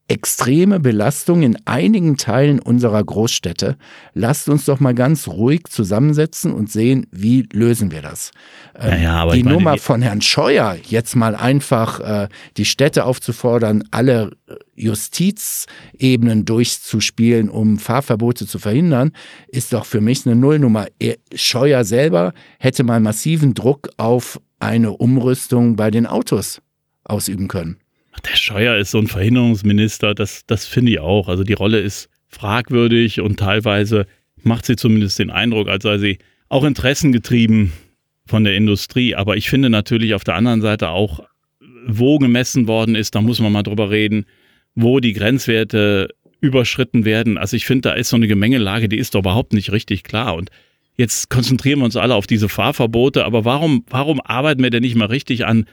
extreme 0.09 0.79
Belastung 0.79 1.43
in 1.43 1.57
einigen 1.65 2.17
Teilen 2.17 2.59
unserer 2.59 3.03
Großstädte. 3.03 3.77
Lasst 4.13 4.49
uns 4.49 4.65
doch 4.65 4.79
mal 4.79 4.95
ganz 4.95 5.27
ruhig 5.27 5.67
zusammensetzen 5.69 6.51
und 6.51 6.71
sehen, 6.71 7.05
wie 7.11 7.47
lösen 7.53 7.91
wir 7.91 8.01
das. 8.01 8.31
Ähm, 8.77 9.03
ja, 9.03 9.25
ja, 9.25 9.31
die 9.31 9.43
meine, 9.43 9.55
Nummer 9.55 9.77
von 9.77 10.01
Herrn 10.01 10.21
Scheuer, 10.21 10.77
jetzt 10.83 11.15
mal 11.15 11.35
einfach 11.35 11.99
äh, 11.99 12.27
die 12.57 12.65
Städte 12.65 13.05
aufzufordern, 13.05 13.83
alle 13.91 14.31
äh, 14.47 14.55
Justizebenen 14.75 16.43
durchzuspielen, 16.43 17.49
um 17.49 17.77
Fahrverbote 17.77 18.47
zu 18.47 18.57
verhindern, 18.57 19.11
ist 19.47 19.73
doch 19.73 19.85
für 19.85 20.01
mich 20.01 20.25
eine 20.25 20.35
Nullnummer. 20.35 20.87
Er, 20.97 21.17
Scheuer 21.35 21.83
selber 21.83 22.33
hätte 22.57 22.83
mal 22.83 22.99
massiven 22.99 23.53
Druck 23.53 23.89
auf 23.97 24.41
eine 24.59 24.91
Umrüstung 24.91 25.75
bei 25.75 25.91
den 25.91 26.07
Autos 26.07 26.61
ausüben 27.03 27.47
können. 27.47 27.77
Der 28.25 28.35
Scheuer 28.35 28.77
ist 28.77 28.91
so 28.91 28.99
ein 28.99 29.07
Verhinderungsminister, 29.07 30.13
das, 30.13 30.45
das 30.45 30.65
finde 30.65 30.91
ich 30.91 30.99
auch. 30.99 31.27
Also 31.27 31.43
die 31.43 31.53
Rolle 31.53 31.79
ist 31.79 32.09
fragwürdig 32.27 33.21
und 33.21 33.39
teilweise 33.39 34.05
macht 34.43 34.65
sie 34.65 34.75
zumindest 34.75 35.19
den 35.19 35.31
Eindruck, 35.31 35.67
als 35.67 35.83
sei 35.83 35.97
sie 35.97 36.17
auch 36.47 36.63
interessengetrieben 36.63 37.71
von 38.25 38.43
der 38.43 38.55
Industrie. 38.55 39.15
Aber 39.15 39.37
ich 39.37 39.49
finde 39.49 39.69
natürlich 39.69 40.13
auf 40.13 40.23
der 40.23 40.35
anderen 40.35 40.61
Seite 40.61 40.89
auch, 40.89 41.21
wo 41.87 42.19
gemessen 42.19 42.67
worden 42.67 42.95
ist, 42.95 43.15
da 43.15 43.21
muss 43.21 43.39
man 43.39 43.51
mal 43.51 43.63
drüber 43.63 43.89
reden, 43.89 44.25
wo 44.75 44.99
die 44.99 45.13
Grenzwerte 45.13 46.09
überschritten 46.41 47.05
werden. 47.05 47.37
Also 47.37 47.55
ich 47.55 47.65
finde, 47.65 47.89
da 47.89 47.95
ist 47.95 48.09
so 48.09 48.15
eine 48.15 48.27
Gemengelage, 48.27 48.89
die 48.89 48.97
ist 48.97 49.15
doch 49.15 49.19
überhaupt 49.19 49.53
nicht 49.53 49.71
richtig 49.71 50.03
klar. 50.03 50.35
Und 50.35 50.49
jetzt 50.95 51.29
konzentrieren 51.29 51.79
wir 51.79 51.85
uns 51.85 51.95
alle 51.95 52.15
auf 52.15 52.27
diese 52.27 52.49
Fahrverbote. 52.49 53.25
Aber 53.25 53.45
warum, 53.45 53.83
warum 53.89 54.21
arbeiten 54.21 54.63
wir 54.63 54.69
denn 54.69 54.83
nicht 54.83 54.95
mal 54.95 55.05
richtig 55.05 55.45
an 55.45 55.65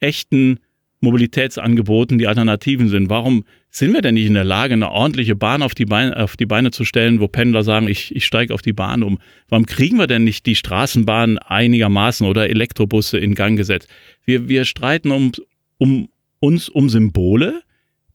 echten 0.00 0.58
Mobilitätsangeboten 1.00 2.18
die 2.18 2.26
Alternativen 2.26 2.88
sind. 2.88 3.10
Warum 3.10 3.44
sind 3.70 3.92
wir 3.92 4.00
denn 4.00 4.14
nicht 4.14 4.26
in 4.26 4.34
der 4.34 4.44
Lage, 4.44 4.74
eine 4.74 4.90
ordentliche 4.90 5.36
Bahn 5.36 5.62
auf 5.62 5.74
die 5.74 5.84
Beine, 5.84 6.16
auf 6.16 6.36
die 6.36 6.46
Beine 6.46 6.70
zu 6.70 6.84
stellen, 6.84 7.20
wo 7.20 7.28
Pendler 7.28 7.62
sagen, 7.62 7.88
ich, 7.88 8.14
ich 8.14 8.24
steige 8.24 8.54
auf 8.54 8.62
die 8.62 8.72
Bahn 8.72 9.02
um? 9.02 9.18
Warum 9.48 9.66
kriegen 9.66 9.98
wir 9.98 10.06
denn 10.06 10.24
nicht 10.24 10.46
die 10.46 10.56
Straßenbahn 10.56 11.38
einigermaßen 11.38 12.26
oder 12.26 12.48
Elektrobusse 12.48 13.18
in 13.18 13.34
Gang 13.34 13.56
gesetzt? 13.56 13.88
Wir, 14.24 14.48
wir 14.48 14.64
streiten 14.64 15.10
um, 15.10 15.32
um 15.78 16.08
uns 16.40 16.68
um 16.68 16.88
Symbole, 16.88 17.62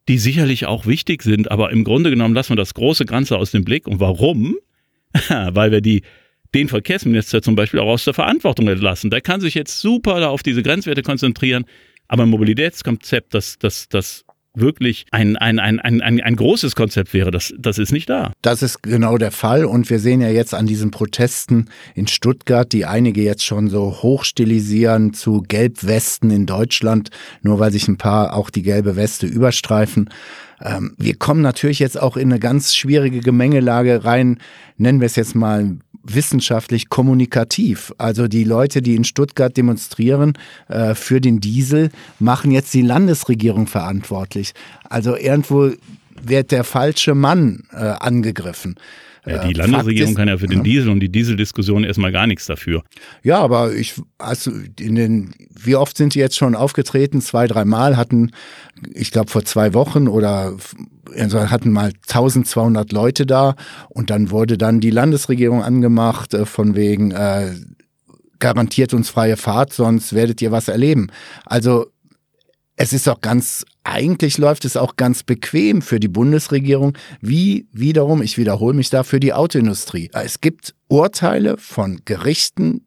die 0.07 0.17
sicherlich 0.17 0.65
auch 0.65 0.85
wichtig 0.87 1.21
sind, 1.21 1.51
aber 1.51 1.71
im 1.71 1.83
Grunde 1.83 2.09
genommen 2.09 2.33
lassen 2.33 2.51
wir 2.51 2.57
das 2.57 2.73
große 2.73 3.05
Ganze 3.05 3.37
aus 3.37 3.51
dem 3.51 3.63
Blick. 3.63 3.87
Und 3.87 3.99
warum? 3.99 4.55
Weil 5.27 5.71
wir 5.71 5.81
die 5.81 6.01
den 6.55 6.67
Verkehrsminister 6.67 7.41
zum 7.41 7.55
Beispiel 7.55 7.79
auch 7.79 7.89
aus 7.89 8.05
der 8.05 8.13
Verantwortung 8.13 8.67
entlassen. 8.67 9.09
Der 9.09 9.21
kann 9.21 9.41
sich 9.41 9.53
jetzt 9.53 9.79
super 9.81 10.19
da 10.19 10.29
auf 10.29 10.43
diese 10.43 10.63
Grenzwerte 10.63 11.03
konzentrieren. 11.03 11.65
Aber 12.09 12.23
ein 12.23 12.29
Mobilitätskonzept, 12.29 13.33
das, 13.33 13.57
das, 13.59 13.87
das 13.87 14.25
wirklich 14.55 15.05
ein, 15.11 15.37
ein, 15.37 15.59
ein, 15.59 15.79
ein, 15.79 16.01
ein, 16.01 16.19
ein 16.19 16.35
großes 16.35 16.75
Konzept 16.75 17.13
wäre, 17.13 17.31
das, 17.31 17.53
das 17.57 17.77
ist 17.77 17.91
nicht 17.91 18.09
da. 18.09 18.33
Das 18.41 18.61
ist 18.63 18.83
genau 18.83 19.17
der 19.17 19.31
Fall. 19.31 19.63
Und 19.63 19.89
wir 19.89 19.99
sehen 19.99 20.21
ja 20.21 20.29
jetzt 20.29 20.53
an 20.53 20.65
diesen 20.65 20.91
Protesten 20.91 21.69
in 21.95 22.07
Stuttgart, 22.07 22.71
die 22.71 22.85
einige 22.85 23.21
jetzt 23.21 23.45
schon 23.45 23.69
so 23.69 24.01
hochstilisieren 24.01 25.13
zu 25.13 25.43
Gelbwesten 25.47 26.31
in 26.31 26.45
Deutschland, 26.45 27.09
nur 27.41 27.59
weil 27.59 27.71
sich 27.71 27.87
ein 27.87 27.97
paar 27.97 28.33
auch 28.33 28.49
die 28.49 28.63
gelbe 28.63 28.95
Weste 28.95 29.27
überstreifen. 29.27 30.09
Ähm, 30.61 30.93
wir 30.97 31.15
kommen 31.15 31.41
natürlich 31.41 31.79
jetzt 31.79 31.99
auch 31.99 32.17
in 32.17 32.31
eine 32.31 32.39
ganz 32.39 32.75
schwierige 32.75 33.19
Gemengelage 33.19 34.03
rein, 34.05 34.39
nennen 34.77 34.99
wir 34.99 35.05
es 35.05 35.15
jetzt 35.15 35.35
mal 35.35 35.77
wissenschaftlich 36.03 36.89
kommunikativ. 36.89 37.93
Also 37.97 38.27
die 38.27 38.43
Leute, 38.43 38.81
die 38.81 38.95
in 38.95 39.03
Stuttgart 39.03 39.55
demonstrieren 39.55 40.33
äh, 40.67 40.95
für 40.95 41.21
den 41.21 41.39
Diesel, 41.39 41.91
machen 42.19 42.51
jetzt 42.51 42.73
die 42.73 42.81
Landesregierung 42.81 43.67
verantwortlich. 43.67 44.53
Also 44.89 45.15
irgendwo 45.15 45.71
wird 46.21 46.51
der 46.51 46.63
falsche 46.63 47.15
Mann 47.15 47.63
äh, 47.71 47.77
angegriffen. 47.77 48.75
Ja, 49.25 49.45
die 49.45 49.53
äh, 49.53 49.57
Landesregierung 49.57 50.11
ist, 50.11 50.17
kann 50.17 50.27
ja 50.27 50.37
für 50.37 50.47
den 50.47 50.63
Diesel 50.63 50.89
und 50.89 50.99
die 50.99 51.09
Dieseldiskussion 51.09 51.83
erstmal 51.83 52.11
gar 52.11 52.27
nichts 52.27 52.45
dafür. 52.45 52.83
Ja, 53.23 53.39
aber 53.39 53.73
ich, 53.73 53.95
also 54.17 54.51
in 54.79 54.95
den, 54.95 55.33
wie 55.49 55.75
oft 55.75 55.97
sind 55.97 56.15
die 56.15 56.19
jetzt 56.19 56.37
schon 56.37 56.55
aufgetreten? 56.55 57.21
Zwei, 57.21 57.47
dreimal 57.47 57.97
hatten, 57.97 58.31
ich 58.93 59.11
glaube 59.11 59.29
vor 59.29 59.43
zwei 59.43 59.73
Wochen 59.73 60.07
oder 60.07 60.55
also 61.17 61.49
hatten 61.49 61.71
mal 61.71 61.91
1200 62.07 62.91
Leute 62.91 63.25
da 63.25 63.55
und 63.89 64.09
dann 64.09 64.31
wurde 64.31 64.57
dann 64.57 64.79
die 64.79 64.91
Landesregierung 64.91 65.63
angemacht 65.63 66.33
äh, 66.33 66.45
von 66.45 66.75
wegen 66.75 67.11
äh, 67.11 67.53
garantiert 68.39 68.93
uns 68.93 69.09
freie 69.09 69.37
Fahrt, 69.37 69.73
sonst 69.73 70.13
werdet 70.13 70.41
ihr 70.41 70.51
was 70.51 70.67
erleben. 70.69 71.07
Also 71.45 71.87
es 72.75 72.93
ist 72.93 73.09
auch 73.09 73.19
ganz, 73.19 73.65
eigentlich 73.89 74.37
läuft 74.37 74.65
es 74.65 74.77
auch 74.77 74.95
ganz 74.95 75.23
bequem 75.23 75.81
für 75.81 75.99
die 75.99 76.07
Bundesregierung, 76.07 76.97
wie 77.21 77.67
wiederum, 77.71 78.21
ich 78.21 78.37
wiederhole 78.37 78.75
mich 78.75 78.89
da, 78.89 79.03
für 79.03 79.19
die 79.19 79.33
Autoindustrie. 79.33 80.09
Es 80.13 80.41
gibt 80.41 80.75
Urteile 80.87 81.57
von 81.57 82.01
Gerichten, 82.05 82.85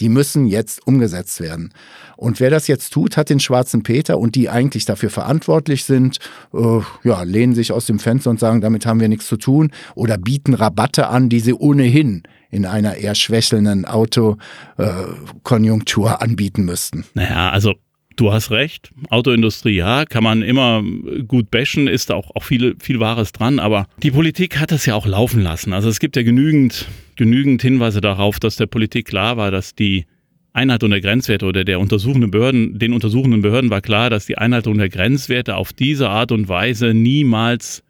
Die 0.00 0.08
müssen 0.08 0.46
jetzt 0.46 0.86
umgesetzt 0.86 1.40
werden. 1.40 1.74
Und 2.16 2.40
wer 2.40 2.48
das 2.50 2.66
jetzt 2.66 2.92
tut, 2.92 3.16
hat 3.16 3.30
den 3.30 3.38
schwarzen 3.40 3.82
Peter 3.82 4.18
und 4.18 4.34
die 4.34 4.48
eigentlich 4.48 4.84
dafür 4.84 5.10
verantwortlich 5.10 5.84
sind, 5.84 6.18
äh, 6.54 6.80
ja, 7.04 7.22
lehnen 7.22 7.54
sich 7.54 7.72
aus 7.72 7.86
dem 7.86 7.98
Fenster 7.98 8.30
und 8.30 8.40
sagen, 8.40 8.62
damit 8.62 8.86
haben 8.86 9.00
wir 9.00 9.08
nichts 9.08 9.26
zu 9.26 9.36
tun 9.36 9.70
oder 9.94 10.18
bieten 10.18 10.54
Rabatte 10.54 11.08
an, 11.08 11.28
die 11.28 11.40
sie 11.40 11.54
ohnehin 11.54 12.22
in 12.50 12.66
einer 12.66 12.96
eher 12.96 13.14
schwächelnden 13.14 13.84
Autokonjunktur 13.84 16.10
äh, 16.10 16.24
anbieten 16.24 16.64
müssten. 16.64 17.04
Naja, 17.14 17.50
also 17.50 17.74
Du 18.16 18.32
hast 18.32 18.50
recht. 18.50 18.90
Autoindustrie, 19.08 19.76
ja, 19.76 20.04
kann 20.04 20.24
man 20.24 20.42
immer 20.42 20.82
gut 21.26 21.50
bashen, 21.50 21.88
ist 21.88 22.10
da 22.10 22.14
auch, 22.14 22.34
auch 22.34 22.42
viel, 22.42 22.76
viel 22.78 23.00
Wahres 23.00 23.32
dran, 23.32 23.58
aber 23.58 23.86
die 24.02 24.10
Politik 24.10 24.60
hat 24.60 24.70
das 24.72 24.86
ja 24.86 24.94
auch 24.94 25.06
laufen 25.06 25.42
lassen. 25.42 25.72
Also 25.72 25.88
es 25.88 26.00
gibt 26.00 26.16
ja 26.16 26.22
genügend, 26.22 26.88
genügend 27.16 27.62
Hinweise 27.62 28.00
darauf, 28.00 28.38
dass 28.38 28.56
der 28.56 28.66
Politik 28.66 29.06
klar 29.06 29.36
war, 29.36 29.50
dass 29.50 29.74
die 29.74 30.06
Einhaltung 30.52 30.90
der 30.90 31.00
Grenzwerte 31.00 31.46
oder 31.46 31.64
der 31.64 31.80
untersuchenden 31.80 32.30
Behörden, 32.30 32.78
den 32.78 32.92
untersuchenden 32.92 33.40
Behörden 33.40 33.70
war 33.70 33.80
klar, 33.80 34.10
dass 34.10 34.26
die 34.26 34.36
Einhaltung 34.36 34.76
der 34.76 34.90
Grenzwerte 34.90 35.56
auf 35.56 35.72
diese 35.72 36.10
Art 36.10 36.30
und 36.30 36.48
Weise 36.48 36.92
niemals 36.92 37.82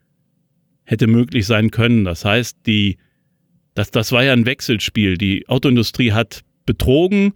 hätte 0.85 1.07
möglich 1.07 1.45
sein 1.45 1.71
können. 1.71 2.05
Das 2.05 2.23
heißt, 2.23 2.57
die, 2.65 2.97
das, 3.73 3.91
das 3.91 4.11
war 4.11 4.23
ja 4.23 4.33
ein 4.33 4.45
Wechselspiel. 4.45 5.17
Die 5.17 5.47
Autoindustrie 5.49 6.13
hat 6.13 6.41
betrogen 6.65 7.33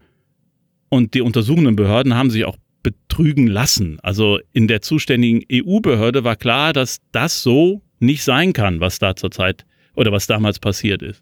und 0.90 1.14
die 1.14 1.22
untersuchenden 1.22 1.76
Behörden 1.76 2.14
haben 2.14 2.30
sich 2.30 2.46
auch 2.46 2.58
betrügen 2.84 3.48
lassen. 3.48 4.00
Also 4.02 4.40
in 4.54 4.68
der 4.68 4.82
zuständigen 4.82 5.44
EU-Behörde 5.52 6.24
war 6.24 6.36
klar, 6.36 6.74
dass 6.74 7.00
das 7.12 7.44
so 7.44 7.82
nicht 8.00 8.24
sein 8.24 8.54
kann, 8.54 8.80
was 8.80 9.00
da 9.00 9.16
zurzeit 9.16 9.66
oder 9.96 10.12
was 10.12 10.28
damals 10.28 10.60
passiert 10.60 11.02
ist. 11.02 11.22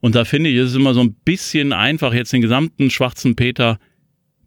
Und 0.00 0.14
da 0.14 0.24
finde 0.24 0.50
ich, 0.50 0.56
ist 0.56 0.70
es 0.70 0.76
immer 0.76 0.92
so 0.92 1.00
ein 1.00 1.14
bisschen 1.14 1.72
einfach, 1.72 2.12
jetzt 2.12 2.32
den 2.32 2.42
gesamten 2.42 2.90
schwarzen 2.90 3.36
Peter 3.36 3.78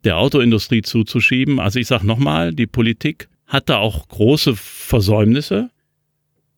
der 0.03 0.17
Autoindustrie 0.17 0.83
zuzuschieben. 0.83 1.59
Also 1.59 1.79
ich 1.79 1.87
sage 1.87 2.05
nochmal, 2.05 2.53
die 2.53 2.67
Politik 2.67 3.27
hat 3.47 3.69
da 3.69 3.77
auch 3.77 4.07
große 4.07 4.55
Versäumnisse. 4.55 5.71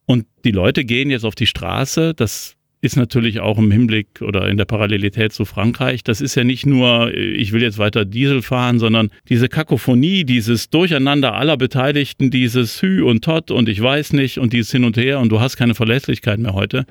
Und 0.06 0.26
die 0.44 0.52
Leute 0.52 0.84
gehen 0.84 1.12
jetzt 1.12 1.24
auf 1.24 1.36
die 1.36 1.46
Straße. 1.46 2.14
Das 2.14 2.56
ist 2.82 2.96
natürlich 2.96 3.42
auch 3.42 3.58
im 3.58 3.72
Hinblick 3.72 4.22
oder 4.22 4.48
in 4.48 4.58
der 4.58 4.66
Parallelität 4.66 5.34
zu 5.34 5.44
Frankreich. 5.44 6.04
Das 6.04 6.22
ist 6.22 6.36
ja 6.36 6.46
nicht 6.46 6.66
nur, 6.66 7.14
ich 7.14 7.52
will 7.52 7.62
jetzt 7.62 7.78
weiter 7.78 8.06
Diesel 8.06 8.42
fahren, 8.42 8.80
sondern 8.80 9.10
diese 9.28 9.50
Kakophonie, 9.50 10.24
dieses 10.24 10.70
Durcheinander 10.70 11.34
aller 11.34 11.58
Beteiligten, 11.58 12.32
dieses 12.32 12.82
Hü 12.82 13.04
und 13.04 13.24
Tot 13.24 13.52
und 13.52 13.68
ich 13.68 13.82
weiß 13.82 14.14
nicht 14.14 14.38
und 14.38 14.54
dieses 14.54 14.72
Hin 14.72 14.86
und 14.86 14.96
Her 14.96 15.20
und 15.20 15.30
du 15.30 15.42
hast 15.42 15.58
keine 15.58 15.76
Verlässlichkeit 15.76 16.40
mehr 16.40 16.54
heute, 16.54 16.86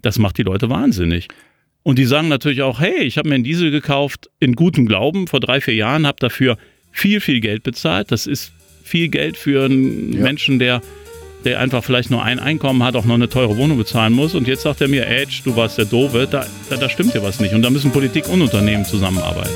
das 0.00 0.18
macht 0.18 0.38
die 0.38 0.44
Leute 0.44 0.70
wahnsinnig. 0.70 1.28
Und 1.82 1.98
die 1.98 2.04
sagen 2.04 2.28
natürlich 2.28 2.62
auch, 2.62 2.78
hey, 2.78 3.02
ich 3.02 3.18
habe 3.18 3.28
mir 3.28 3.34
einen 3.34 3.44
Diesel 3.44 3.72
gekauft 3.72 4.30
in 4.38 4.54
gutem 4.54 4.86
Glauben 4.86 5.26
vor 5.26 5.40
drei, 5.40 5.60
vier 5.60 5.74
Jahren, 5.74 6.06
habe 6.06 6.18
dafür 6.20 6.56
viel, 6.92 7.20
viel 7.20 7.40
Geld 7.40 7.64
bezahlt. 7.64 8.12
Das 8.12 8.28
ist 8.28 8.52
viel 8.84 9.08
Geld 9.08 9.36
für 9.36 9.64
einen 9.64 10.12
ja. 10.12 10.20
Menschen, 10.20 10.60
der 10.60 10.82
der 11.44 11.60
einfach 11.60 11.82
vielleicht 11.84 12.10
nur 12.10 12.22
ein 12.22 12.38
Einkommen 12.38 12.82
hat, 12.82 12.96
auch 12.96 13.04
noch 13.04 13.14
eine 13.14 13.28
teure 13.28 13.56
Wohnung 13.56 13.78
bezahlen 13.78 14.12
muss. 14.12 14.34
Und 14.34 14.46
jetzt 14.46 14.62
sagt 14.62 14.80
er 14.80 14.88
mir, 14.88 15.06
Edge, 15.06 15.40
du 15.44 15.56
warst 15.56 15.78
der 15.78 15.84
Doofe, 15.84 16.28
da, 16.30 16.46
da, 16.70 16.76
da 16.76 16.88
stimmt 16.88 17.14
ja 17.14 17.22
was 17.22 17.40
nicht. 17.40 17.54
Und 17.54 17.62
da 17.62 17.70
müssen 17.70 17.90
Politik 17.90 18.28
und 18.28 18.42
Unternehmen 18.42 18.84
zusammenarbeiten. 18.84 19.50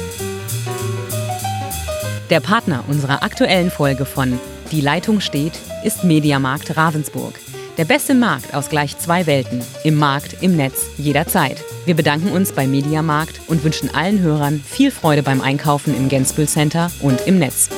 Der 2.31 2.41
Partner 2.41 2.85
unserer 2.89 3.23
aktuellen 3.23 3.71
Folge 3.71 4.05
von 4.05 4.41
Die 4.73 4.81
Leitung 4.81 5.21
steht 5.21 5.53
ist 5.85 6.03
Mediamarkt 6.03 6.77
Ravensburg. 6.77 7.39
Der 7.79 7.85
beste 7.85 8.15
Markt 8.15 8.55
aus 8.55 8.71
gleich 8.71 8.99
zwei 8.99 9.27
Welten. 9.27 9.61
Im 9.85 9.97
Markt, 9.97 10.43
im 10.43 10.57
Netz, 10.57 10.87
jederzeit. 10.97 11.63
Wir 11.85 11.95
bedanken 11.95 12.33
uns 12.33 12.53
bei 12.53 12.67
Mediamarkt 12.67 13.43
und 13.49 13.63
wünschen 13.65 13.95
allen 13.95 14.21
Hörern 14.21 14.63
viel 14.67 14.91
Freude 14.91 15.23
beim 15.23 15.41
Einkaufen 15.41 15.95
im 15.95 16.09
Gensbüll 16.09 16.49
Center 16.49 16.91
und 17.01 17.21
im 17.27 17.39
Netz. 17.39 17.69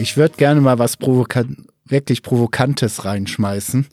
Ich 0.00 0.16
würde 0.16 0.34
gerne 0.38 0.62
mal 0.62 0.78
was 0.78 0.96
Provokan 0.96 1.66
wirklich 1.84 2.22
Provokantes 2.22 3.04
reinschmeißen. 3.04 3.86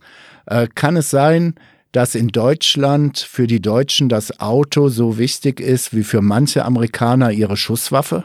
Äh, 0.46 0.68
kann 0.74 0.96
es 0.96 1.10
sein, 1.10 1.56
dass 1.92 2.16
in 2.16 2.30
Deutschland 2.30 3.20
für 3.20 3.46
die 3.46 3.62
Deutschen 3.62 4.08
das 4.08 4.40
Auto 4.40 4.88
so 4.88 5.18
wichtig 5.18 5.60
ist 5.60 5.94
wie 5.94 6.04
für 6.04 6.22
manche 6.22 6.64
Amerikaner 6.64 7.32
ihre 7.32 7.58
Schusswaffe? 7.58 8.24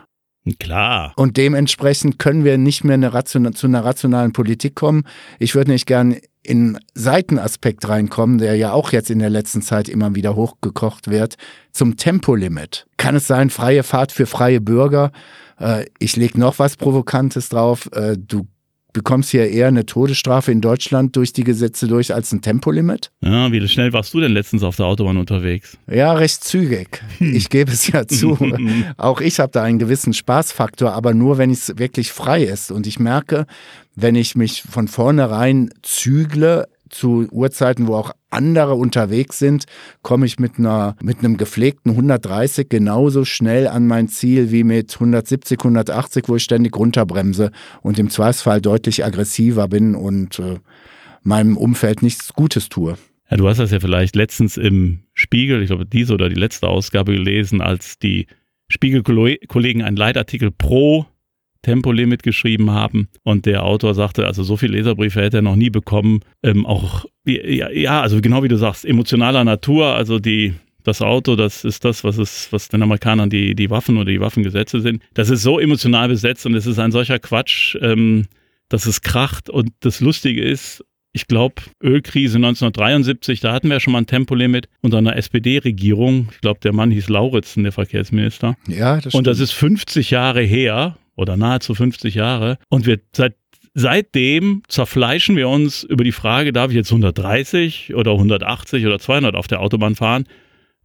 Klar. 0.60 1.12
Und 1.16 1.36
dementsprechend 1.36 2.20
können 2.20 2.44
wir 2.44 2.56
nicht 2.56 2.84
mehr 2.84 2.94
eine 2.94 3.24
zu 3.24 3.66
einer 3.66 3.84
rationalen 3.84 4.32
Politik 4.32 4.76
kommen. 4.76 5.02
Ich 5.40 5.56
würde 5.56 5.72
nicht 5.72 5.86
gern 5.86 6.16
in 6.44 6.78
Seitenaspekt 6.94 7.88
reinkommen, 7.88 8.38
der 8.38 8.56
ja 8.56 8.72
auch 8.72 8.92
jetzt 8.92 9.10
in 9.10 9.18
der 9.18 9.30
letzten 9.30 9.62
Zeit 9.62 9.88
immer 9.88 10.14
wieder 10.14 10.36
hochgekocht 10.36 11.08
wird, 11.08 11.36
zum 11.72 11.96
Tempolimit. 11.96 12.86
Kann 12.96 13.16
es 13.16 13.26
sein, 13.26 13.50
freie 13.50 13.82
Fahrt 13.82 14.12
für 14.12 14.26
freie 14.26 14.60
Bürger? 14.60 15.10
Äh, 15.62 15.86
ich 15.98 16.16
lege 16.16 16.38
noch 16.38 16.58
was 16.58 16.76
Provokantes 16.76 17.48
drauf. 17.48 17.88
Äh, 17.92 18.16
du 18.18 18.46
bekommst 18.92 19.30
hier 19.30 19.48
eher 19.48 19.68
eine 19.68 19.86
Todesstrafe 19.86 20.52
in 20.52 20.60
Deutschland 20.60 21.16
durch 21.16 21.32
die 21.32 21.44
Gesetze 21.44 21.88
durch 21.88 22.14
als 22.14 22.32
ein 22.32 22.42
Tempolimit. 22.42 23.10
Ja, 23.22 23.50
wie 23.50 23.66
schnell 23.66 23.92
warst 23.92 24.12
du 24.12 24.20
denn 24.20 24.32
letztens 24.32 24.62
auf 24.62 24.76
der 24.76 24.86
Autobahn 24.86 25.16
unterwegs? 25.16 25.78
Ja, 25.90 26.12
recht 26.12 26.44
zügig. 26.44 27.02
Ich 27.18 27.48
gebe 27.48 27.72
es 27.72 27.86
ja 27.88 28.06
zu. 28.08 28.36
Auch 28.98 29.20
ich 29.20 29.40
habe 29.40 29.52
da 29.52 29.62
einen 29.62 29.78
gewissen 29.78 30.12
Spaßfaktor, 30.12 30.92
aber 30.92 31.14
nur, 31.14 31.38
wenn 31.38 31.50
es 31.50 31.78
wirklich 31.78 32.12
frei 32.12 32.42
ist. 32.42 32.70
Und 32.70 32.86
ich 32.86 32.98
merke, 32.98 33.46
wenn 33.94 34.14
ich 34.14 34.34
mich 34.34 34.62
von 34.62 34.88
vornherein 34.88 35.70
zügle, 35.82 36.66
zu 36.92 37.26
Uhrzeiten, 37.30 37.86
wo 37.88 37.94
auch 37.94 38.12
andere 38.30 38.74
unterwegs 38.74 39.38
sind, 39.38 39.64
komme 40.02 40.26
ich 40.26 40.38
mit 40.38 40.58
einer 40.58 40.96
mit 41.02 41.18
einem 41.18 41.36
gepflegten 41.36 41.92
130 41.92 42.68
genauso 42.68 43.24
schnell 43.24 43.66
an 43.66 43.86
mein 43.86 44.08
Ziel 44.08 44.50
wie 44.50 44.64
mit 44.64 44.94
170, 44.94 45.58
180, 45.58 46.28
wo 46.28 46.36
ich 46.36 46.44
ständig 46.44 46.76
runterbremse 46.76 47.50
und 47.82 47.98
im 47.98 48.10
Zweifelsfall 48.10 48.60
deutlich 48.60 49.04
aggressiver 49.04 49.68
bin 49.68 49.94
und 49.94 50.38
äh, 50.38 50.58
meinem 51.22 51.56
Umfeld 51.56 52.02
nichts 52.02 52.32
Gutes 52.32 52.68
tue. 52.68 52.96
Ja, 53.30 53.36
du 53.36 53.48
hast 53.48 53.58
das 53.58 53.70
ja 53.70 53.80
vielleicht 53.80 54.14
letztens 54.14 54.56
im 54.56 55.04
Spiegel, 55.14 55.62
ich 55.62 55.68
glaube 55.68 55.86
diese 55.86 56.14
oder 56.14 56.28
die 56.28 56.34
letzte 56.34 56.68
Ausgabe 56.68 57.12
gelesen, 57.12 57.60
als 57.60 57.98
die 57.98 58.26
Spiegelkollegen 58.68 59.82
einen 59.82 59.96
Leitartikel 59.96 60.50
pro 60.50 61.06
Tempolimit 61.62 62.22
geschrieben 62.22 62.70
haben. 62.70 63.08
Und 63.22 63.46
der 63.46 63.64
Autor 63.64 63.94
sagte, 63.94 64.26
also 64.26 64.42
so 64.42 64.56
viele 64.56 64.76
Leserbriefe 64.76 65.22
hätte 65.22 65.38
er 65.38 65.42
noch 65.42 65.56
nie 65.56 65.70
bekommen. 65.70 66.20
Ähm, 66.42 66.66
auch, 66.66 67.06
ja, 67.24 67.70
ja, 67.70 68.00
also 68.00 68.20
genau 68.20 68.42
wie 68.42 68.48
du 68.48 68.56
sagst, 68.56 68.84
emotionaler 68.84 69.44
Natur, 69.44 69.94
also 69.94 70.18
die, 70.18 70.54
das 70.82 71.00
Auto, 71.00 71.36
das 71.36 71.64
ist 71.64 71.84
das, 71.84 72.04
was 72.04 72.18
es, 72.18 72.52
was 72.52 72.68
den 72.68 72.82
Amerikanern 72.82 73.30
die, 73.30 73.54
die 73.54 73.70
Waffen 73.70 73.96
oder 73.96 74.10
die 74.10 74.20
Waffengesetze 74.20 74.80
sind. 74.80 75.02
Das 75.14 75.30
ist 75.30 75.42
so 75.42 75.58
emotional 75.58 76.08
besetzt 76.08 76.44
und 76.46 76.54
es 76.54 76.66
ist 76.66 76.78
ein 76.78 76.92
solcher 76.92 77.18
Quatsch, 77.18 77.76
ähm, 77.80 78.26
dass 78.68 78.86
es 78.86 79.00
kracht. 79.02 79.48
Und 79.48 79.70
das 79.80 80.00
Lustige 80.00 80.42
ist, 80.42 80.84
ich 81.12 81.26
glaube, 81.26 81.56
Ölkrise 81.82 82.36
1973, 82.36 83.40
da 83.40 83.52
hatten 83.52 83.68
wir 83.68 83.74
ja 83.74 83.80
schon 83.80 83.92
mal 83.92 84.00
ein 84.00 84.06
Tempolimit 84.06 84.68
unter 84.80 84.98
einer 84.98 85.16
SPD-Regierung. 85.16 86.28
Ich 86.32 86.40
glaube, 86.40 86.60
der 86.60 86.72
Mann 86.72 86.90
hieß 86.90 87.08
Lauritzen, 87.10 87.64
der 87.64 87.72
Verkehrsminister. 87.72 88.56
Ja, 88.66 88.94
das 88.94 89.02
stimmt. 89.02 89.14
Und 89.14 89.26
das 89.26 89.38
ist 89.38 89.52
50 89.52 90.10
Jahre 90.10 90.40
her 90.42 90.96
oder 91.16 91.36
nahezu 91.36 91.74
50 91.74 92.14
Jahre. 92.14 92.58
Und 92.68 92.86
wir 92.86 93.00
seit 93.12 93.34
seitdem 93.74 94.62
zerfleischen 94.68 95.36
wir 95.36 95.48
uns 95.48 95.82
über 95.82 96.04
die 96.04 96.12
Frage, 96.12 96.52
darf 96.52 96.70
ich 96.70 96.76
jetzt 96.76 96.90
130 96.90 97.94
oder 97.94 98.12
180 98.12 98.84
oder 98.84 98.98
200 98.98 99.34
auf 99.34 99.46
der 99.46 99.60
Autobahn 99.60 99.94
fahren? 99.94 100.26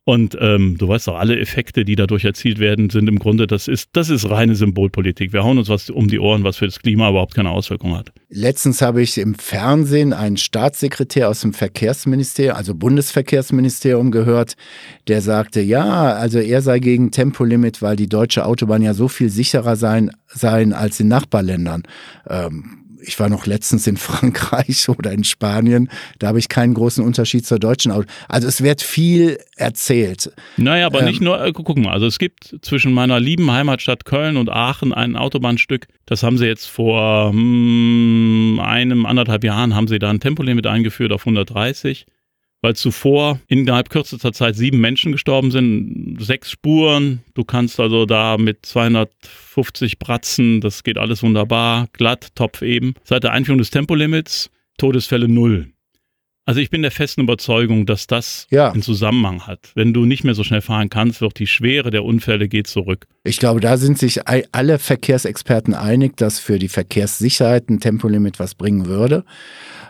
Und 0.07 0.37
ähm, 0.39 0.77
du 0.77 0.87
weißt 0.87 1.09
doch, 1.09 1.17
alle 1.17 1.37
Effekte, 1.37 1.83
die 1.83 1.97
dadurch 1.97 2.23
erzielt 2.23 2.59
werden, 2.59 2.89
sind 2.89 3.09
im 3.09 3.19
Grunde, 3.19 3.45
das 3.45 3.67
ist, 3.67 3.89
das 3.91 4.09
ist 4.09 4.29
reine 4.29 4.55
Symbolpolitik. 4.55 5.33
Wir 5.33 5.43
hauen 5.43 5.57
uns 5.57 5.67
was 5.67 5.89
um 5.89 6.07
die 6.07 6.17
Ohren, 6.17 6.45
was 6.45 6.55
für 6.55 6.65
das 6.65 6.79
Klima 6.79 7.09
überhaupt 7.09 7.35
keine 7.35 7.49
Auswirkung 7.49 7.97
hat. 7.97 8.13
Letztens 8.29 8.81
habe 8.81 9.01
ich 9.01 9.17
im 9.17 9.35
Fernsehen 9.35 10.13
einen 10.13 10.37
Staatssekretär 10.37 11.27
aus 11.27 11.41
dem 11.41 11.51
Verkehrsministerium, 11.51 12.55
also 12.55 12.73
Bundesverkehrsministerium 12.73 14.11
gehört, 14.11 14.55
der 15.09 15.19
sagte, 15.19 15.59
ja, 15.59 16.13
also 16.13 16.39
er 16.39 16.61
sei 16.61 16.79
gegen 16.79 17.11
Tempolimit, 17.11 17.81
weil 17.81 17.97
die 17.97 18.07
deutsche 18.07 18.45
Autobahn 18.45 18.81
ja 18.81 18.93
so 18.93 19.09
viel 19.09 19.27
sicherer 19.29 19.75
sein, 19.75 20.11
seien 20.27 20.71
als 20.71 21.01
in 21.01 21.09
Nachbarländern. 21.09 21.83
Ähm, 22.29 22.86
ich 23.01 23.19
war 23.19 23.29
noch 23.29 23.45
letztens 23.45 23.87
in 23.87 23.97
Frankreich 23.97 24.89
oder 24.89 25.11
in 25.11 25.23
Spanien, 25.23 25.89
da 26.19 26.27
habe 26.27 26.39
ich 26.39 26.49
keinen 26.49 26.73
großen 26.73 27.03
Unterschied 27.03 27.45
zur 27.45 27.59
deutschen 27.59 27.91
Auto. 27.91 28.07
Also 28.27 28.47
es 28.47 28.61
wird 28.61 28.81
viel 28.81 29.39
erzählt. 29.55 30.31
Naja, 30.57 30.87
aber 30.87 30.99
ähm, 30.99 31.05
nicht 31.05 31.21
nur, 31.21 31.43
äh, 31.43 31.51
guck 31.51 31.77
mal, 31.77 31.91
also 31.91 32.05
es 32.05 32.19
gibt 32.19 32.55
zwischen 32.61 32.93
meiner 32.93 33.19
lieben 33.19 33.51
Heimatstadt 33.51 34.05
Köln 34.05 34.37
und 34.37 34.49
Aachen 34.49 34.93
ein 34.93 35.15
Autobahnstück, 35.15 35.87
das 36.05 36.23
haben 36.23 36.37
sie 36.37 36.45
jetzt 36.45 36.67
vor 36.67 37.31
hm, 37.31 38.59
einem, 38.63 39.05
anderthalb 39.05 39.43
Jahren, 39.43 39.75
haben 39.75 39.87
sie 39.87 39.99
da 39.99 40.09
ein 40.09 40.19
Tempolimit 40.19 40.67
eingeführt 40.67 41.11
auf 41.11 41.21
130 41.21 42.05
weil 42.61 42.75
zuvor 42.75 43.39
innerhalb 43.47 43.89
kürzester 43.89 44.33
Zeit 44.33 44.55
sieben 44.55 44.79
Menschen 44.79 45.11
gestorben 45.11 45.51
sind, 45.51 46.17
sechs 46.19 46.51
Spuren. 46.51 47.21
Du 47.33 47.43
kannst 47.43 47.79
also 47.79 48.05
da 48.05 48.37
mit 48.37 48.65
250 48.65 49.99
Bratzen, 49.99 50.61
das 50.61 50.83
geht 50.83 50.97
alles 50.97 51.23
wunderbar, 51.23 51.87
glatt, 51.93 52.29
Topf 52.35 52.61
eben. 52.61 52.93
Seit 53.03 53.23
der 53.23 53.33
Einführung 53.33 53.59
des 53.59 53.69
Tempolimits 53.69 54.49
Todesfälle 54.77 55.27
null. 55.27 55.71
Also 56.45 56.61
ich 56.61 56.69
bin 56.69 56.81
der 56.81 56.91
festen 56.91 57.19
Überzeugung, 57.21 57.85
dass 57.85 58.07
das 58.07 58.47
Ja. 58.51 58.71
einen 58.71 58.81
Zusammenhang 58.81 59.45
hat. 59.47 59.71
Wenn 59.75 59.93
du 59.93 60.05
nicht 60.05 60.23
mehr 60.23 60.33
so 60.33 60.45
schnell 60.45 60.61
fahren 60.61 60.87
kannst, 60.89 61.19
wird 61.19 61.39
die 61.39 61.47
Schwere 61.47 61.89
der 61.91 62.05
Unfälle 62.05 62.47
geht 62.47 62.67
zurück. 62.67 63.05
Ich 63.25 63.37
glaube, 63.37 63.59
da 63.59 63.75
sind 63.75 63.97
sich 63.97 64.21
alle 64.53 64.79
Verkehrsexperten 64.79 65.73
einig, 65.73 66.15
dass 66.15 66.39
für 66.39 66.57
die 66.57 66.69
Verkehrssicherheit 66.69 67.69
ein 67.69 67.81
Tempolimit 67.81 68.39
was 68.39 68.55
bringen 68.55 68.85
würde. 68.85 69.25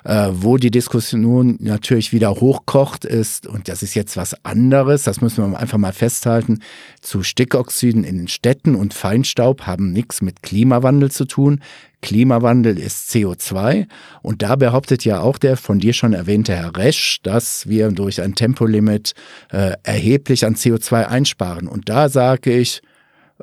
Äh, 0.07 0.29
wo 0.31 0.55
die 0.55 0.71
Diskussion 0.71 1.57
natürlich 1.59 2.13
wieder 2.13 2.31
hochkocht 2.35 3.03
ist, 3.03 3.45
und 3.45 3.67
das 3.67 3.83
ist 3.83 3.93
jetzt 3.93 4.15
was 4.15 4.45
anderes, 4.45 5.03
das 5.03 5.19
müssen 5.19 5.51
wir 5.51 5.59
einfach 5.59 5.77
mal 5.77 5.91
festhalten, 5.91 6.59
zu 7.01 7.23
Stickoxiden 7.23 8.05
in 8.05 8.17
den 8.17 8.29
Städten 8.29 8.75
und 8.75 8.93
Feinstaub 8.93 9.63
haben 9.63 9.91
nichts 9.91 10.21
mit 10.21 10.43
Klimawandel 10.43 11.11
zu 11.11 11.25
tun. 11.25 11.59
Klimawandel 12.01 12.79
ist 12.79 13.09
CO2 13.11 13.85
und 14.21 14.43
da 14.43 14.55
behauptet 14.55 15.03
ja 15.03 15.19
auch 15.19 15.37
der 15.37 15.57
von 15.57 15.79
dir 15.79 15.91
schon 15.91 16.13
erwähnte 16.13 16.55
Herr 16.55 16.77
Resch, 16.77 17.19
dass 17.23 17.67
wir 17.67 17.91
durch 17.91 18.21
ein 18.21 18.33
Tempolimit 18.33 19.13
äh, 19.51 19.73
erheblich 19.83 20.45
an 20.45 20.55
CO2 20.55 21.03
einsparen. 21.03 21.67
Und 21.67 21.89
da 21.89 22.07
sage 22.07 22.53
ich, 22.53 22.81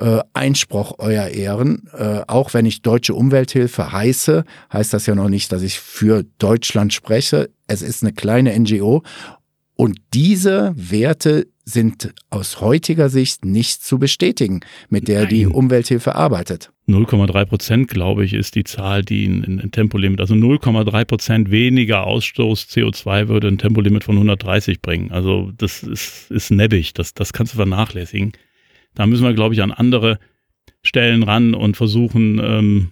äh, 0.01 0.21
Einspruch, 0.33 0.95
Euer 0.99 1.29
Ehren. 1.29 1.89
Äh, 1.97 2.23
auch 2.27 2.55
wenn 2.55 2.67
ich 2.67 2.83
deutsche 2.83 3.15
Umwelthilfe 3.15 3.93
heiße, 3.93 4.45
heißt 4.73 4.93
das 4.93 5.07
ja 5.07 5.15
noch 5.15 5.29
nicht, 5.29 5.53
dass 5.53 5.63
ich 5.63 5.79
für 5.79 6.25
Deutschland 6.39 6.93
spreche. 6.93 7.51
Es 7.67 7.83
ist 7.83 8.03
eine 8.03 8.13
kleine 8.13 8.59
NGO 8.59 9.03
und 9.77 9.99
diese 10.13 10.73
Werte 10.77 11.47
sind 11.65 12.13
aus 12.31 12.61
heutiger 12.61 13.09
Sicht 13.09 13.45
nicht 13.45 13.83
zu 13.83 13.99
bestätigen, 13.99 14.61
mit 14.91 15.09
der 15.09 15.27
die 15.27 15.45
Nein. 15.45 15.55
Umwelthilfe 15.55 16.15
arbeitet. 16.15 16.71
0,3 16.87 17.45
Prozent, 17.47 17.89
glaube 17.89 18.25
ich, 18.25 18.35
ist 18.35 18.55
die 18.55 18.65
Zahl, 18.65 19.03
die 19.03 19.27
ein, 19.27 19.61
ein 19.61 19.71
Tempolimit, 19.71 20.21
also 20.21 20.35
0,3 20.35 21.05
Prozent 21.07 21.51
weniger 21.51 22.05
Ausstoß 22.07 22.67
CO2 22.69 23.29
würde 23.29 23.49
ein 23.49 23.57
Tempolimit 23.57 24.05
von 24.05 24.17
130 24.17 24.83
bringen. 24.83 25.11
Also 25.11 25.51
das 25.57 25.83
ist, 25.83 26.31
ist 26.31 26.51
nebbig, 26.51 26.93
das, 26.93 27.15
das 27.15 27.33
kannst 27.33 27.55
du 27.55 27.57
vernachlässigen. 27.57 28.33
Da 28.95 29.07
müssen 29.07 29.25
wir, 29.25 29.35
glaube 29.35 29.55
ich, 29.55 29.63
an 29.63 29.73
andere 29.73 30.19
Stellen 30.83 31.23
ran 31.23 31.55
und 31.55 31.77
versuchen, 31.77 32.41
ähm, 32.43 32.91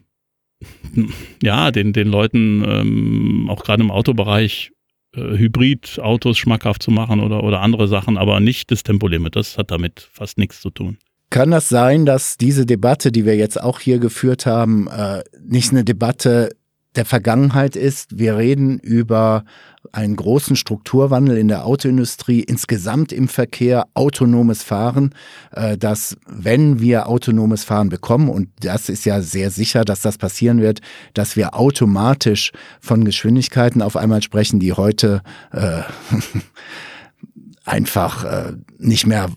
ja, 1.42 1.71
den, 1.71 1.92
den 1.92 2.09
Leuten 2.09 2.64
ähm, 2.66 3.50
auch 3.50 3.64
gerade 3.64 3.82
im 3.82 3.90
Autobereich 3.90 4.73
äh, 5.14 5.37
Hybridautos 5.37 6.38
schmackhaft 6.38 6.82
zu 6.82 6.90
machen 6.90 7.21
oder, 7.21 7.42
oder 7.42 7.61
andere 7.61 7.88
Sachen, 7.88 8.16
aber 8.16 8.40
nicht 8.40 8.71
das 8.71 8.82
Tempolimit. 8.82 9.37
Das 9.37 9.59
hat 9.59 9.71
damit 9.71 10.09
fast 10.12 10.38
nichts 10.38 10.61
zu 10.61 10.71
tun. 10.71 10.99
Kann 11.30 11.50
das 11.50 11.68
sein, 11.68 12.04
dass 12.04 12.37
diese 12.37 12.66
Debatte, 12.66 13.11
die 13.11 13.25
wir 13.25 13.37
jetzt 13.37 13.61
auch 13.61 13.80
hier 13.80 13.99
geführt 13.99 14.44
haben, 14.44 14.87
äh, 14.88 15.23
nicht 15.42 15.73
eine 15.73 15.85
Debatte 15.85 16.50
der 16.96 17.04
Vergangenheit 17.04 17.76
ist? 17.76 18.18
Wir 18.18 18.37
reden 18.37 18.78
über 18.78 19.44
einen 19.90 20.16
großen 20.16 20.56
Strukturwandel 20.56 21.37
in 21.37 21.49
der 21.49 21.66
Autoindustrie, 21.66 22.40
insgesamt 22.40 23.12
im 23.12 23.28
Verkehr, 23.28 23.87
autonomes 23.94 24.62
Fahren, 24.62 25.14
äh, 25.50 25.76
dass 25.76 26.16
wenn 26.26 26.80
wir 26.80 27.08
autonomes 27.08 27.64
Fahren 27.64 27.88
bekommen, 27.88 28.28
und 28.28 28.49
das 28.61 28.88
ist 28.88 29.04
ja 29.04 29.20
sehr 29.20 29.50
sicher, 29.50 29.84
dass 29.84 30.00
das 30.00 30.18
passieren 30.18 30.61
wird, 30.61 30.80
dass 31.14 31.37
wir 31.37 31.54
automatisch 31.54 32.52
von 32.80 33.04
Geschwindigkeiten 33.04 33.82
auf 33.82 33.96
einmal 33.96 34.22
sprechen, 34.22 34.61
die 34.61 34.72
heute 34.72 35.22
äh, 35.52 35.82
einfach 37.64 38.25
äh, 38.25 38.52
nicht 38.78 39.06
mehr 39.06 39.28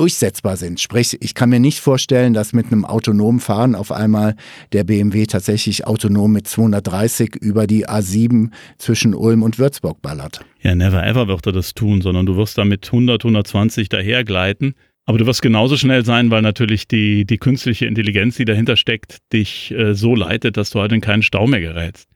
durchsetzbar 0.00 0.56
sind. 0.56 0.80
Sprich, 0.80 1.18
ich 1.20 1.34
kann 1.34 1.50
mir 1.50 1.60
nicht 1.60 1.80
vorstellen, 1.80 2.32
dass 2.32 2.54
mit 2.54 2.72
einem 2.72 2.86
autonomen 2.86 3.38
Fahren 3.38 3.74
auf 3.74 3.92
einmal 3.92 4.34
der 4.72 4.84
BMW 4.84 5.26
tatsächlich 5.26 5.86
autonom 5.86 6.32
mit 6.32 6.48
230 6.48 7.36
über 7.36 7.66
die 7.66 7.86
A7 7.86 8.50
zwischen 8.78 9.14
Ulm 9.14 9.42
und 9.42 9.58
Würzburg 9.58 10.00
ballert. 10.00 10.40
Ja, 10.62 10.74
never 10.74 11.06
ever 11.06 11.28
wird 11.28 11.46
er 11.46 11.52
das 11.52 11.74
tun, 11.74 12.00
sondern 12.00 12.24
du 12.24 12.36
wirst 12.36 12.56
da 12.56 12.64
mit 12.64 12.86
100, 12.86 13.22
120 13.22 13.90
dahergleiten. 13.90 14.74
Aber 15.04 15.18
du 15.18 15.26
wirst 15.26 15.42
genauso 15.42 15.76
schnell 15.76 16.02
sein, 16.02 16.30
weil 16.30 16.40
natürlich 16.40 16.88
die, 16.88 17.26
die 17.26 17.36
künstliche 17.36 17.84
Intelligenz, 17.84 18.36
die 18.36 18.46
dahinter 18.46 18.76
steckt, 18.76 19.18
dich 19.34 19.70
äh, 19.72 19.94
so 19.94 20.14
leitet, 20.14 20.56
dass 20.56 20.70
du 20.70 20.80
halt 20.80 20.92
in 20.92 21.02
keinen 21.02 21.22
Stau 21.22 21.46
mehr 21.46 21.60
gerätst. 21.60 22.08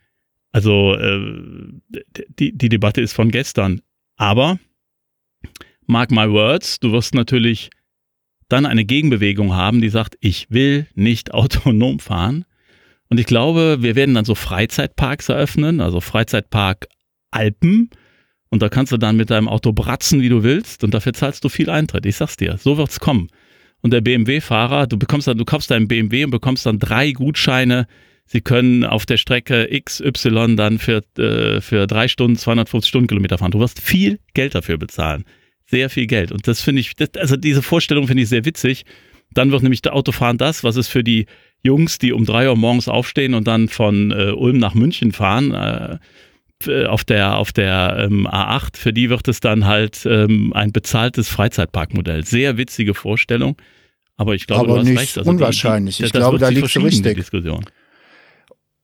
Also 0.52 0.94
äh, 0.94 1.20
die, 2.38 2.56
die 2.56 2.68
Debatte 2.70 3.02
ist 3.02 3.12
von 3.12 3.30
gestern. 3.30 3.82
Aber, 4.16 4.58
mark 5.86 6.10
my 6.10 6.30
words, 6.30 6.80
du 6.80 6.92
wirst 6.92 7.14
natürlich 7.14 7.70
dann 8.48 8.66
eine 8.66 8.84
Gegenbewegung 8.84 9.54
haben, 9.54 9.80
die 9.80 9.88
sagt, 9.88 10.16
ich 10.20 10.46
will 10.50 10.86
nicht 10.94 11.32
autonom 11.34 11.98
fahren. 11.98 12.44
Und 13.08 13.20
ich 13.20 13.26
glaube, 13.26 13.78
wir 13.80 13.96
werden 13.96 14.14
dann 14.14 14.24
so 14.24 14.34
Freizeitparks 14.34 15.28
eröffnen, 15.28 15.80
also 15.80 16.00
Freizeitpark 16.00 16.88
Alpen. 17.30 17.90
Und 18.48 18.62
da 18.62 18.68
kannst 18.68 18.92
du 18.92 18.96
dann 18.96 19.16
mit 19.16 19.30
deinem 19.30 19.48
Auto 19.48 19.72
bratzen, 19.72 20.20
wie 20.20 20.28
du 20.28 20.42
willst. 20.42 20.84
Und 20.84 20.94
dafür 20.94 21.12
zahlst 21.12 21.44
du 21.44 21.48
viel 21.48 21.70
Eintritt. 21.70 22.06
Ich 22.06 22.16
sag's 22.16 22.36
dir, 22.36 22.56
so 22.56 22.76
wird's 22.76 23.00
kommen. 23.00 23.28
Und 23.82 23.92
der 23.92 24.00
BMW-Fahrer, 24.00 24.86
du 24.86 24.96
bekommst 24.96 25.26
dann, 25.26 25.36
du 25.36 25.44
kaufst 25.44 25.70
deinen 25.70 25.88
BMW 25.88 26.24
und 26.24 26.30
bekommst 26.30 26.64
dann 26.64 26.78
drei 26.78 27.12
Gutscheine. 27.12 27.86
Sie 28.24 28.40
können 28.40 28.84
auf 28.84 29.04
der 29.04 29.16
Strecke 29.16 29.68
XY 29.84 30.56
dann 30.56 30.78
für, 30.78 31.02
äh, 31.18 31.60
für 31.60 31.86
drei 31.86 32.08
Stunden 32.08 32.36
250 32.36 32.88
Stundenkilometer 32.88 33.38
fahren. 33.38 33.50
Du 33.50 33.60
wirst 33.60 33.80
viel 33.80 34.20
Geld 34.32 34.54
dafür 34.54 34.78
bezahlen. 34.78 35.24
Sehr 35.66 35.90
viel 35.90 36.06
Geld. 36.06 36.32
Und 36.32 36.46
das 36.46 36.60
finde 36.60 36.80
ich, 36.80 36.94
das, 36.94 37.10
also 37.18 37.36
diese 37.36 37.62
Vorstellung 37.62 38.06
finde 38.06 38.22
ich 38.22 38.28
sehr 38.28 38.44
witzig. 38.44 38.84
Dann 39.32 39.50
wird 39.50 39.62
nämlich 39.62 39.82
der 39.82 39.94
Autofahren 39.94 40.38
das, 40.38 40.62
was 40.62 40.76
es 40.76 40.88
für 40.88 41.02
die 41.02 41.26
Jungs, 41.62 41.98
die 41.98 42.12
um 42.12 42.24
drei 42.24 42.48
Uhr 42.48 42.56
morgens 42.56 42.88
aufstehen 42.88 43.34
und 43.34 43.48
dann 43.48 43.68
von 43.68 44.10
äh, 44.10 44.32
Ulm 44.32 44.58
nach 44.58 44.74
München 44.74 45.12
fahren, 45.12 45.52
äh, 45.52 45.98
auf 46.86 47.04
der, 47.04 47.36
auf 47.36 47.52
der 47.52 48.08
ähm, 48.08 48.26
A8, 48.26 48.76
für 48.76 48.92
die 48.92 49.10
wird 49.10 49.26
es 49.28 49.40
dann 49.40 49.66
halt 49.66 50.06
ähm, 50.06 50.52
ein 50.54 50.72
bezahltes 50.72 51.28
Freizeitparkmodell. 51.28 52.24
Sehr 52.24 52.56
witzige 52.56 52.94
Vorstellung. 52.94 53.56
Aber 54.16 54.34
ich 54.34 54.46
glaube, 54.46 54.70
Aber 54.70 54.80
du 54.80 54.88
hast 54.88 54.98
recht. 54.98 55.18
Also 55.18 55.30
unwahrscheinlich. 55.30 55.96
Die, 55.96 56.02
die, 56.02 56.06
Ich 56.06 56.12
glaube, 56.12 56.38
da 56.38 56.50
verschieben, 56.50 56.88
die 56.88 56.96
richtig. 56.96 57.16
Diskussion. 57.16 57.64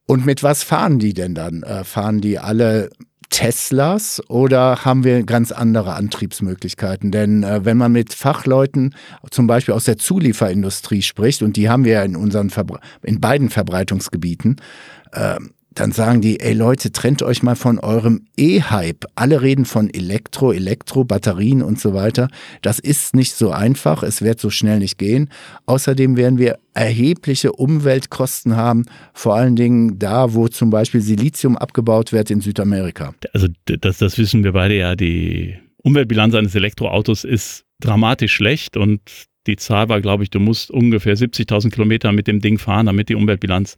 Und 0.05 0.25
mit 0.25 0.43
was 0.43 0.63
fahren 0.63 0.99
die 0.99 1.13
denn 1.13 1.33
dann? 1.33 1.63
Äh, 1.63 1.83
fahren 1.85 2.19
die 2.19 2.37
alle 2.37 2.89
Teslas 3.31 4.21
oder 4.29 4.85
haben 4.85 5.03
wir 5.03 5.23
ganz 5.23 5.51
andere 5.51 5.95
Antriebsmöglichkeiten? 5.95 7.11
Denn 7.11 7.43
äh, 7.43 7.65
wenn 7.65 7.77
man 7.77 7.91
mit 7.91 8.13
Fachleuten 8.13 8.93
zum 9.31 9.47
Beispiel 9.47 9.73
aus 9.73 9.85
der 9.85 9.97
Zulieferindustrie 9.97 11.01
spricht, 11.01 11.41
und 11.41 11.55
die 11.55 11.69
haben 11.69 11.83
wir 11.83 11.93
ja 11.93 12.03
in 12.03 12.15
unseren 12.15 12.51
Verbre 12.51 12.79
in 13.01 13.19
beiden 13.19 13.49
Verbreitungsgebieten, 13.49 14.57
äh, 15.13 15.37
dann 15.73 15.93
sagen 15.93 16.19
die, 16.19 16.39
ey 16.41 16.53
Leute, 16.53 16.91
trennt 16.91 17.23
euch 17.23 17.43
mal 17.43 17.55
von 17.55 17.79
eurem 17.79 18.25
E-Hype. 18.37 19.05
Alle 19.15 19.41
reden 19.41 19.63
von 19.63 19.89
Elektro, 19.89 20.51
Elektro, 20.51 21.05
Batterien 21.05 21.61
und 21.61 21.79
so 21.79 21.93
weiter. 21.93 22.27
Das 22.61 22.77
ist 22.77 23.15
nicht 23.15 23.33
so 23.33 23.51
einfach. 23.51 24.03
Es 24.03 24.21
wird 24.21 24.39
so 24.39 24.49
schnell 24.49 24.79
nicht 24.79 24.97
gehen. 24.97 25.29
Außerdem 25.65 26.17
werden 26.17 26.37
wir 26.37 26.57
erhebliche 26.73 27.53
Umweltkosten 27.53 28.57
haben, 28.57 28.85
vor 29.13 29.35
allen 29.35 29.55
Dingen 29.55 29.97
da, 29.97 30.33
wo 30.33 30.49
zum 30.49 30.69
Beispiel 30.69 31.01
Silizium 31.01 31.57
abgebaut 31.57 32.11
wird 32.11 32.31
in 32.31 32.41
Südamerika. 32.41 33.13
Also 33.33 33.47
das, 33.65 33.97
das 33.97 34.17
wissen 34.17 34.43
wir 34.43 34.51
beide 34.51 34.75
ja, 34.75 34.95
die 34.95 35.55
Umweltbilanz 35.83 36.35
eines 36.35 36.53
Elektroautos 36.53 37.23
ist 37.23 37.65
dramatisch 37.79 38.33
schlecht 38.33 38.77
und 38.77 39.01
die 39.47 39.55
Zahl 39.55 39.89
war, 39.89 40.01
glaube 40.01 40.23
ich, 40.23 40.29
du 40.29 40.39
musst 40.39 40.69
ungefähr 40.69 41.15
70.000 41.15 41.71
Kilometer 41.71 42.11
mit 42.11 42.27
dem 42.27 42.41
Ding 42.41 42.59
fahren, 42.59 42.85
damit 42.85 43.09
die 43.09 43.15
Umweltbilanz 43.15 43.75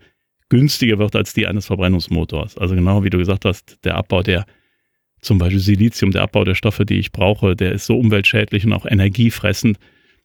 günstiger 0.54 1.00
wird 1.00 1.16
als 1.16 1.34
die 1.34 1.48
eines 1.48 1.66
Verbrennungsmotors. 1.66 2.58
Also 2.58 2.76
genau 2.76 3.04
wie 3.04 3.10
du 3.10 3.18
gesagt 3.18 3.46
hast, 3.46 3.84
der 3.84 3.96
Abbau 3.96 4.22
der 4.22 4.46
zum 5.22 5.38
Beispiel 5.38 5.60
Silizium, 5.60 6.12
der 6.12 6.22
Abbau 6.22 6.44
der 6.44 6.56
Stoffe, 6.56 6.86
die 6.86 7.00
ich 7.00 7.12
brauche, 7.12 7.56
der 7.56 7.72
ist 7.72 7.86
so 7.86 7.98
umweltschädlich 7.98 8.66
und 8.66 8.74
auch 8.74 8.86
energiefressend, 8.86 9.78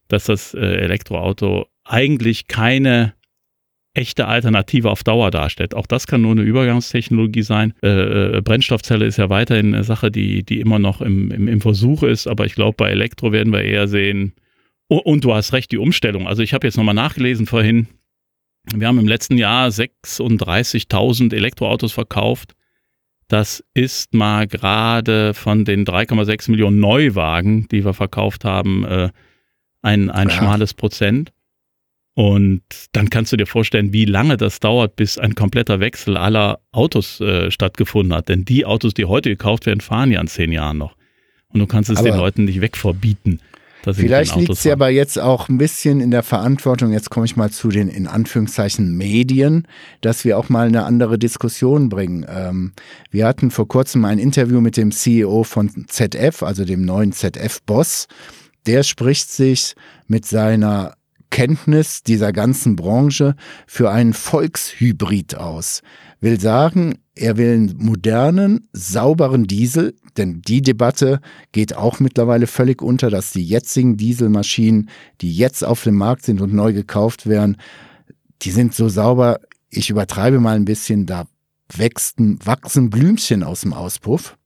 dass 0.09 0.25
das 0.25 0.53
äh, 0.53 0.59
Elektroauto 0.59 1.67
eigentlich 1.85 2.47
keine 2.47 3.13
echte 3.93 4.27
Alternative 4.27 4.91
auf 4.91 5.03
Dauer 5.03 5.31
darstellt. 5.31 5.73
Auch 5.73 5.87
das 5.87 6.05
kann 6.05 6.21
nur 6.21 6.33
eine 6.33 6.41
Übergangstechnologie 6.41 7.41
sein. 7.41 7.73
Äh, 7.81 8.37
äh, 8.37 8.41
Brennstoffzelle 8.41 9.05
ist 9.05 9.17
ja 9.17 9.29
weiterhin 9.29 9.73
eine 9.73 9.83
Sache, 9.83 10.11
die, 10.11 10.43
die 10.43 10.59
immer 10.59 10.79
noch 10.79 11.01
im, 11.01 11.31
im, 11.31 11.47
im 11.47 11.61
Versuch 11.61 12.03
ist, 12.03 12.27
aber 12.27 12.45
ich 12.45 12.55
glaube, 12.55 12.75
bei 12.77 12.91
Elektro 12.91 13.31
werden 13.31 13.51
wir 13.51 13.63
eher 13.63 13.87
sehen, 13.87 14.33
und, 14.89 14.99
und 15.05 15.23
du 15.23 15.33
hast 15.33 15.53
recht, 15.53 15.71
die 15.71 15.77
Umstellung. 15.77 16.27
Also 16.27 16.43
ich 16.43 16.53
habe 16.53 16.67
jetzt 16.67 16.77
nochmal 16.77 16.95
nachgelesen 16.95 17.45
vorhin, 17.45 17.87
wir 18.73 18.87
haben 18.87 18.99
im 18.99 19.07
letzten 19.07 19.37
Jahr 19.37 19.69
36.000 19.69 21.33
Elektroautos 21.33 21.91
verkauft. 21.91 22.53
Das 23.27 23.63
ist 23.73 24.13
mal 24.13 24.47
gerade 24.47 25.33
von 25.33 25.63
den 25.65 25.85
3,6 25.85 26.49
Millionen 26.49 26.79
Neuwagen, 26.79 27.67
die 27.69 27.85
wir 27.85 27.93
verkauft 27.93 28.43
haben, 28.43 28.83
äh, 28.85 29.09
ein, 29.81 30.09
ein 30.09 30.29
Ja. 30.29 30.35
schmales 30.35 30.73
Prozent. 30.73 31.31
Und 32.15 32.63
dann 32.91 33.09
kannst 33.09 33.31
du 33.31 33.37
dir 33.37 33.45
vorstellen, 33.45 33.93
wie 33.93 34.05
lange 34.05 34.35
das 34.35 34.59
dauert, 34.59 34.95
bis 34.97 35.17
ein 35.17 35.35
kompletter 35.35 35.79
Wechsel 35.79 36.17
aller 36.17 36.59
Autos 36.71 37.21
äh, 37.21 37.49
stattgefunden 37.51 38.13
hat. 38.13 38.27
Denn 38.29 38.43
die 38.45 38.65
Autos, 38.65 38.93
die 38.93 39.05
heute 39.05 39.29
gekauft 39.29 39.67
werden, 39.67 39.79
fahren 39.79 40.11
ja 40.11 40.19
in 40.19 40.27
zehn 40.27 40.51
Jahren 40.51 40.77
noch. 40.79 40.95
Und 41.53 41.59
du 41.61 41.67
kannst 41.67 41.89
es 41.89 41.97
Aber- 41.99 42.09
den 42.09 42.17
Leuten 42.17 42.45
nicht 42.45 42.61
wegverbieten. 42.61 43.41
Vielleicht 43.83 44.35
liegt 44.35 44.51
es 44.51 44.63
ja 44.63 44.73
aber 44.73 44.89
jetzt 44.89 45.17
auch 45.19 45.47
ein 45.49 45.57
bisschen 45.57 46.01
in 46.01 46.11
der 46.11 46.23
Verantwortung, 46.23 46.91
jetzt 46.91 47.09
komme 47.09 47.25
ich 47.25 47.35
mal 47.35 47.49
zu 47.49 47.69
den 47.69 47.87
in 47.87 48.07
Anführungszeichen 48.07 48.95
Medien, 48.95 49.67
dass 50.01 50.25
wir 50.25 50.37
auch 50.37 50.49
mal 50.49 50.67
eine 50.67 50.83
andere 50.83 51.17
Diskussion 51.17 51.89
bringen. 51.89 52.25
Ähm, 52.29 52.73
wir 53.09 53.25
hatten 53.25 53.51
vor 53.51 53.67
kurzem 53.67 54.05
ein 54.05 54.19
Interview 54.19 54.59
mit 54.61 54.77
dem 54.77 54.91
CEO 54.91 55.43
von 55.43 55.69
ZF, 55.87 56.43
also 56.43 56.65
dem 56.65 56.83
neuen 56.83 57.13
ZF-Boss. 57.13 58.07
Der 58.65 58.83
spricht 58.83 59.31
sich 59.31 59.75
mit 60.07 60.25
seiner 60.25 60.95
Kenntnis 61.29 62.03
dieser 62.03 62.33
ganzen 62.33 62.75
Branche 62.75 63.35
für 63.67 63.91
einen 63.91 64.13
Volkshybrid 64.13 65.35
aus. 65.35 65.81
Will 66.21 66.39
sagen, 66.39 66.99
er 67.15 67.37
will 67.37 67.53
einen 67.53 67.75
modernen, 67.77 68.67
sauberen 68.73 69.45
Diesel, 69.45 69.95
denn 70.17 70.41
die 70.41 70.61
Debatte 70.61 71.21
geht 71.51 71.75
auch 71.75 71.99
mittlerweile 71.99 72.47
völlig 72.47 72.81
unter, 72.81 73.09
dass 73.09 73.31
die 73.31 73.43
jetzigen 73.43 73.97
Dieselmaschinen, 73.97 74.89
die 75.21 75.33
jetzt 75.33 75.63
auf 75.63 75.83
dem 75.83 75.95
Markt 75.95 76.25
sind 76.25 76.41
und 76.41 76.53
neu 76.53 76.73
gekauft 76.73 77.27
werden, 77.27 77.57
die 78.41 78.51
sind 78.51 78.73
so 78.73 78.89
sauber, 78.89 79.39
ich 79.69 79.89
übertreibe 79.89 80.39
mal 80.39 80.55
ein 80.55 80.65
bisschen, 80.65 81.05
da 81.05 81.27
wächsten, 81.73 82.39
wachsen 82.45 82.89
Blümchen 82.89 83.43
aus 83.43 83.61
dem 83.61 83.73
Auspuff, 83.73 84.37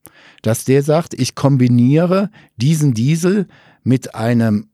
dass 0.42 0.66
der 0.66 0.84
sagt, 0.84 1.14
ich 1.14 1.36
kombiniere 1.36 2.30
diesen 2.58 2.94
Diesel 2.94 3.48
mit 3.84 4.16
einem 4.16 4.70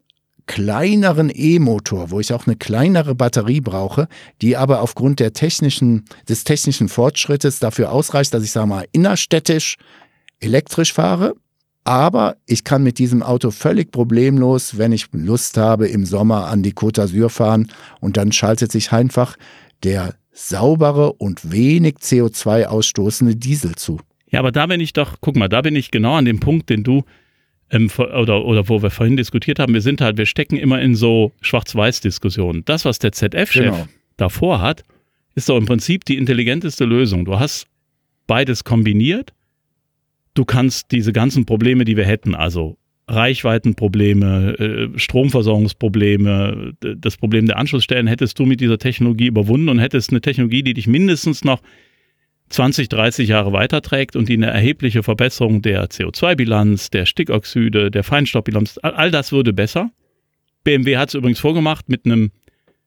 kleineren 0.50 1.32
E-Motor, 1.32 2.10
wo 2.10 2.20
ich 2.20 2.34
auch 2.34 2.48
eine 2.48 2.56
kleinere 2.56 3.14
Batterie 3.14 3.62
brauche, 3.62 4.08
die 4.42 4.58
aber 4.58 4.82
aufgrund 4.82 5.20
der 5.20 5.32
technischen, 5.32 6.06
des 6.28 6.44
technischen 6.44 6.90
Fortschrittes 6.90 7.60
dafür 7.60 7.92
ausreicht, 7.92 8.34
dass 8.34 8.44
ich 8.44 8.50
sage 8.50 8.66
mal 8.66 8.86
innerstädtisch 8.92 9.78
elektrisch 10.40 10.92
fahre. 10.92 11.36
Aber 11.84 12.36
ich 12.48 12.64
kann 12.64 12.82
mit 12.82 12.98
diesem 12.98 13.22
Auto 13.22 13.52
völlig 13.52 13.92
problemlos, 13.92 14.80
wenn 14.80 14.92
ich 14.92 15.06
Lust 15.12 15.56
habe, 15.56 15.88
im 15.88 16.04
Sommer 16.04 16.48
an 16.48 16.64
die 16.64 16.74
Côte 16.74 17.04
d'Azur 17.04 17.30
fahren 17.30 17.72
und 18.00 18.18
dann 18.18 18.32
schaltet 18.32 18.72
sich 18.72 18.92
einfach 18.92 19.36
der 19.84 20.16
saubere 20.32 21.14
und 21.14 21.52
wenig 21.52 21.98
CO2 21.98 22.66
ausstoßende 22.66 23.36
Diesel 23.36 23.76
zu. 23.76 24.00
Ja, 24.32 24.40
aber 24.40 24.52
da 24.52 24.66
bin 24.66 24.82
ich 24.82 24.94
doch, 24.94 25.18
guck 25.22 25.36
mal, 25.36 25.48
da 25.48 25.62
bin 25.62 25.76
ich 25.76 25.92
genau 25.92 26.16
an 26.16 26.26
dem 26.26 26.40
Punkt, 26.40 26.72
den 26.72 26.84
du 26.84 27.04
ähm, 27.72 27.90
oder, 27.98 28.46
oder 28.46 28.70
wo 28.70 28.82
wir 28.82 28.90
vorhin 28.90 29.18
diskutiert 29.18 29.60
haben, 29.60 29.74
wir 29.74 29.82
sind 29.82 30.02
halt, 30.02 30.18
wir 30.18 30.26
stecken 30.26 30.58
immer 30.58 30.82
in 30.82 30.96
so 30.96 31.32
Schwarz-Weiß-Diskussionen. 31.42 32.64
Das, 32.66 32.86
was 32.86 33.00
der 33.00 33.12
ZF-Chef 33.12 33.76
genau. 33.76 33.88
davor 34.18 34.62
hat, 34.62 34.84
ist 35.36 35.50
doch 35.50 35.58
im 35.58 35.66
Prinzip 35.66 36.06
die 36.06 36.18
intelligenteste 36.18 36.86
Lösung. 36.86 37.26
Du 37.26 37.40
hast 37.40 37.68
beides 38.28 38.64
kombiniert. 38.64 39.34
Du 40.34 40.46
kannst 40.46 40.92
diese 40.92 41.14
ganzen 41.14 41.46
Probleme, 41.46 41.86
die 41.86 41.98
wir 41.98 42.06
hätten, 42.06 42.36
also 42.36 42.78
Reichweitenprobleme, 43.10 44.60
äh, 44.60 45.00
Stromversorgungsprobleme, 45.00 46.74
das 46.80 47.18
Problem 47.18 47.48
der 47.48 47.58
Anschlussstellen 47.58 48.08
hättest 48.08 48.38
du 48.38 48.46
mit 48.46 48.62
dieser 48.62 48.78
Technologie 48.78 49.28
überwunden 49.28 49.70
und 49.70 49.80
hättest 49.80 50.12
eine 50.12 50.22
Technologie, 50.22 50.62
die 50.64 50.76
dich 50.76 50.88
mindestens 50.88 51.44
noch 51.44 51.62
20, 52.50 52.90
30 52.90 53.30
Jahre 53.30 53.54
weiterträgt 53.54 54.16
und 54.16 54.28
die 54.30 54.34
eine 54.34 54.48
erhebliche 54.48 55.04
Verbesserung 55.04 55.62
der 55.62 55.88
CO2-Bilanz, 55.90 56.90
der 56.90 57.06
Stickoxide, 57.06 57.92
der 57.92 58.04
Feinstaubbilanz, 58.04 58.80
all 58.82 59.12
das 59.12 59.32
würde 59.32 59.54
besser. 59.54 59.92
BMW 60.64 60.98
hat 60.98 61.10
es 61.10 61.16
übrigens 61.16 61.40
vorgemacht 61.40 61.90
mit 61.90 62.06
einem 62.06 62.32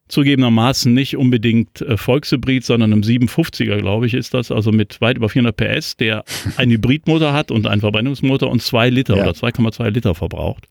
zugegebenermaßen 0.08 0.92
nicht 0.92 1.16
unbedingt 1.16 1.80
äh, 1.80 1.96
Volkshybrid, 1.96 2.64
sondern 2.64 2.92
einem 2.92 3.02
750er, 3.02 3.78
glaube 3.78 4.06
ich, 4.06 4.14
ist 4.14 4.34
das, 4.34 4.50
also 4.50 4.70
mit 4.70 5.00
weit 5.00 5.16
über 5.16 5.28
400 5.28 5.56
PS, 5.56 5.96
der 5.96 6.24
einen 6.56 6.72
Hybridmotor 6.72 7.32
hat 7.32 7.50
und 7.50 7.66
einen 7.66 7.80
Verbrennungsmotor 7.80 8.50
und 8.50 8.62
zwei 8.62 8.90
Liter 8.90 9.16
ja. 9.16 9.22
oder 9.22 9.32
2,2 9.32 9.88
Liter 9.90 10.14
verbraucht. 10.14 10.66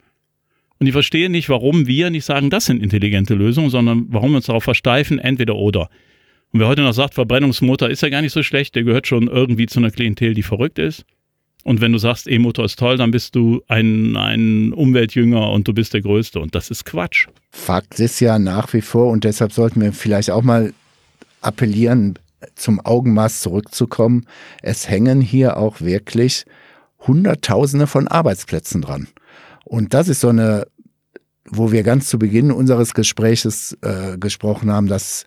Und 0.79 0.87
ich 0.87 0.93
verstehe 0.93 1.29
nicht, 1.29 1.49
warum 1.49 1.87
wir 1.87 2.09
nicht 2.09 2.25
sagen, 2.25 2.49
das 2.49 2.65
sind 2.65 2.81
intelligente 2.81 3.35
Lösungen, 3.35 3.69
sondern 3.69 4.05
warum 4.09 4.31
wir 4.31 4.37
uns 4.37 4.47
darauf 4.47 4.63
versteifen, 4.63 5.19
entweder 5.19 5.55
oder. 5.55 5.89
Und 6.53 6.59
wer 6.59 6.67
heute 6.67 6.81
noch 6.81 6.93
sagt, 6.93 7.13
Verbrennungsmotor 7.13 7.89
ist 7.89 8.01
ja 8.01 8.09
gar 8.09 8.21
nicht 8.21 8.33
so 8.33 8.43
schlecht, 8.43 8.75
der 8.75 8.83
gehört 8.83 9.07
schon 9.07 9.27
irgendwie 9.27 9.67
zu 9.67 9.79
einer 9.79 9.91
Klientel, 9.91 10.33
die 10.33 10.43
verrückt 10.43 10.79
ist. 10.79 11.05
Und 11.63 11.79
wenn 11.79 11.91
du 11.91 11.97
sagst, 11.99 12.27
E-Motor 12.27 12.65
ist 12.65 12.79
toll, 12.79 12.97
dann 12.97 13.11
bist 13.11 13.35
du 13.35 13.61
ein, 13.67 14.17
ein 14.17 14.73
Umweltjünger 14.73 15.51
und 15.51 15.67
du 15.67 15.73
bist 15.73 15.93
der 15.93 16.01
Größte. 16.01 16.39
Und 16.39 16.55
das 16.55 16.71
ist 16.71 16.85
Quatsch. 16.85 17.27
Fakt 17.51 17.99
ist 17.99 18.19
ja 18.19 18.39
nach 18.39 18.73
wie 18.73 18.81
vor, 18.81 19.11
und 19.11 19.23
deshalb 19.23 19.51
sollten 19.53 19.79
wir 19.81 19.93
vielleicht 19.93 20.31
auch 20.31 20.41
mal 20.41 20.73
appellieren, 21.41 22.17
zum 22.55 22.79
Augenmaß 22.83 23.41
zurückzukommen. 23.41 24.25
Es 24.63 24.89
hängen 24.89 25.21
hier 25.21 25.57
auch 25.57 25.81
wirklich 25.81 26.45
Hunderttausende 27.05 27.85
von 27.87 28.07
Arbeitsplätzen 28.07 28.81
dran. 28.81 29.07
Und 29.63 29.93
das 29.93 30.07
ist 30.07 30.21
so 30.21 30.29
eine, 30.29 30.65
wo 31.45 31.71
wir 31.71 31.83
ganz 31.83 32.09
zu 32.09 32.17
Beginn 32.17 32.51
unseres 32.51 32.95
Gespräches 32.95 33.77
äh, 33.81 34.17
gesprochen 34.17 34.71
haben, 34.71 34.87
dass 34.87 35.25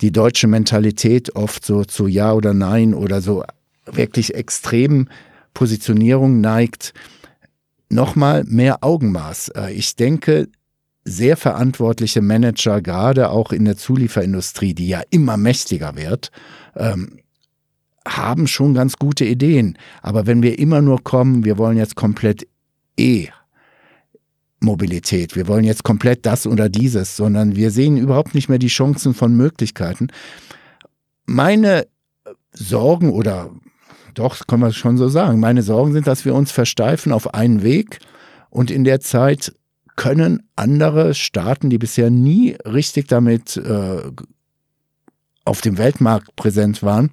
die 0.00 0.12
deutsche 0.12 0.46
Mentalität 0.46 1.34
oft 1.36 1.64
so 1.64 1.84
zu 1.84 2.06
Ja 2.06 2.32
oder 2.32 2.54
Nein 2.54 2.94
oder 2.94 3.20
so 3.20 3.44
wirklich 3.86 4.34
extremen 4.34 5.08
Positionierung 5.52 6.40
neigt. 6.40 6.94
Nochmal 7.88 8.44
mehr 8.44 8.82
Augenmaß. 8.82 9.50
Äh, 9.50 9.72
ich 9.72 9.94
denke, 9.96 10.48
sehr 11.04 11.36
verantwortliche 11.36 12.22
Manager, 12.22 12.80
gerade 12.80 13.30
auch 13.30 13.52
in 13.52 13.66
der 13.66 13.76
Zulieferindustrie, 13.76 14.74
die 14.74 14.88
ja 14.88 15.02
immer 15.10 15.36
mächtiger 15.36 15.96
wird, 15.96 16.30
ähm, 16.76 17.18
haben 18.06 18.46
schon 18.46 18.74
ganz 18.74 18.96
gute 18.96 19.24
Ideen. 19.24 19.78
Aber 20.02 20.26
wenn 20.26 20.42
wir 20.42 20.58
immer 20.58 20.80
nur 20.80 21.02
kommen, 21.04 21.44
wir 21.44 21.58
wollen 21.58 21.76
jetzt 21.76 21.94
komplett 21.94 22.46
E 22.98 23.28
Mobilität. 24.64 25.36
Wir 25.36 25.46
wollen 25.46 25.64
jetzt 25.64 25.84
komplett 25.84 26.26
das 26.26 26.46
oder 26.46 26.68
dieses, 26.68 27.16
sondern 27.16 27.56
wir 27.56 27.70
sehen 27.70 27.96
überhaupt 27.96 28.34
nicht 28.34 28.48
mehr 28.48 28.58
die 28.58 28.68
Chancen 28.68 29.14
von 29.14 29.34
Möglichkeiten. 29.34 30.08
Meine 31.26 31.86
Sorgen 32.52 33.10
oder 33.10 33.50
doch, 34.14 34.46
kann 34.46 34.60
man 34.60 34.72
schon 34.72 34.96
so 34.96 35.08
sagen, 35.08 35.40
meine 35.40 35.62
Sorgen 35.62 35.92
sind, 35.92 36.06
dass 36.06 36.24
wir 36.24 36.34
uns 36.34 36.52
versteifen 36.52 37.12
auf 37.12 37.34
einen 37.34 37.62
Weg 37.62 37.98
und 38.48 38.70
in 38.70 38.84
der 38.84 39.00
Zeit 39.00 39.54
können 39.96 40.48
andere 40.56 41.14
Staaten, 41.14 41.70
die 41.70 41.78
bisher 41.78 42.10
nie 42.10 42.56
richtig 42.64 43.08
damit 43.08 43.56
äh, 43.56 44.02
auf 45.44 45.60
dem 45.60 45.78
Weltmarkt 45.78 46.34
präsent 46.36 46.82
waren, 46.82 47.10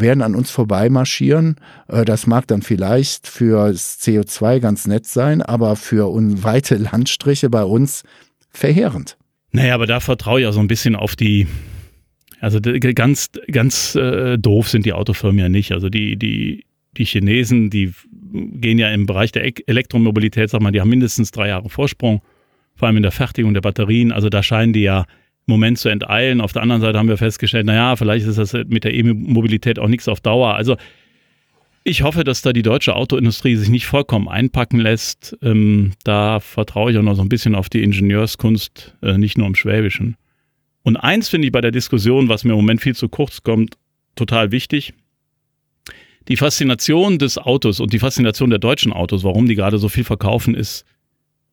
werden 0.00 0.22
an 0.22 0.34
uns 0.34 0.50
vorbeimarschieren. 0.50 1.56
Äh, 1.88 2.04
das 2.04 2.26
mag 2.26 2.46
dann 2.46 2.62
vielleicht 2.62 3.26
für 3.26 3.68
das 3.68 4.00
CO2 4.00 4.60
ganz 4.60 4.86
nett 4.86 5.06
sein, 5.06 5.42
aber 5.42 5.76
für 5.76 6.08
weite 6.42 6.76
Landstriche 6.76 7.50
bei 7.50 7.64
uns 7.64 8.02
verheerend. 8.50 9.16
Naja, 9.52 9.74
aber 9.74 9.86
da 9.86 10.00
vertraue 10.00 10.40
ich 10.40 10.46
auch 10.46 10.52
so 10.52 10.60
ein 10.60 10.68
bisschen 10.68 10.96
auf 10.96 11.14
die, 11.14 11.46
also 12.40 12.60
ganz, 12.60 13.30
ganz 13.50 13.94
äh, 13.94 14.36
doof 14.36 14.68
sind 14.68 14.84
die 14.84 14.92
Autofirmen 14.92 15.38
ja 15.38 15.48
nicht. 15.48 15.72
Also 15.72 15.88
die, 15.88 16.16
die, 16.16 16.64
die 16.96 17.04
Chinesen, 17.04 17.70
die 17.70 17.92
gehen 18.32 18.78
ja 18.78 18.90
im 18.90 19.06
Bereich 19.06 19.30
der 19.30 19.44
Elektromobilität, 19.68 20.50
sag 20.50 20.60
mal, 20.60 20.72
die 20.72 20.80
haben 20.80 20.90
mindestens 20.90 21.30
drei 21.30 21.48
Jahre 21.48 21.68
Vorsprung, 21.68 22.20
vor 22.74 22.88
allem 22.88 22.96
in 22.96 23.04
der 23.04 23.12
Fertigung 23.12 23.54
der 23.54 23.60
Batterien. 23.60 24.10
Also 24.10 24.28
da 24.28 24.42
scheinen 24.42 24.72
die 24.72 24.82
ja 24.82 25.06
Moment 25.46 25.78
zu 25.78 25.88
enteilen. 25.88 26.40
Auf 26.40 26.52
der 26.52 26.62
anderen 26.62 26.80
Seite 26.80 26.98
haben 26.98 27.08
wir 27.08 27.18
festgestellt, 27.18 27.66
naja, 27.66 27.96
vielleicht 27.96 28.26
ist 28.26 28.38
das 28.38 28.52
mit 28.52 28.84
der 28.84 28.94
E-Mobilität 28.94 29.78
auch 29.78 29.88
nichts 29.88 30.08
auf 30.08 30.20
Dauer. 30.20 30.54
Also 30.54 30.76
ich 31.86 32.02
hoffe, 32.02 32.24
dass 32.24 32.40
da 32.40 32.54
die 32.54 32.62
deutsche 32.62 32.96
Autoindustrie 32.96 33.56
sich 33.56 33.68
nicht 33.68 33.86
vollkommen 33.86 34.26
einpacken 34.26 34.80
lässt. 34.80 35.36
Ähm, 35.42 35.92
da 36.02 36.40
vertraue 36.40 36.90
ich 36.90 36.98
auch 36.98 37.02
noch 37.02 37.14
so 37.14 37.22
ein 37.22 37.28
bisschen 37.28 37.54
auf 37.54 37.68
die 37.68 37.82
Ingenieurskunst, 37.82 38.94
äh, 39.02 39.18
nicht 39.18 39.36
nur 39.36 39.46
im 39.46 39.54
Schwäbischen. 39.54 40.16
Und 40.82 40.96
eins 40.96 41.28
finde 41.28 41.46
ich 41.46 41.52
bei 41.52 41.60
der 41.60 41.72
Diskussion, 41.72 42.28
was 42.28 42.44
mir 42.44 42.52
im 42.52 42.56
Moment 42.56 42.80
viel 42.80 42.94
zu 42.94 43.08
kurz 43.10 43.42
kommt, 43.42 43.76
total 44.16 44.50
wichtig. 44.50 44.94
Die 46.28 46.36
Faszination 46.36 47.18
des 47.18 47.36
Autos 47.36 47.80
und 47.80 47.92
die 47.92 47.98
Faszination 47.98 48.48
der 48.48 48.58
deutschen 48.58 48.92
Autos, 48.92 49.24
warum 49.24 49.46
die 49.46 49.54
gerade 49.54 49.76
so 49.76 49.90
viel 49.90 50.04
verkaufen, 50.04 50.54
ist 50.54 50.86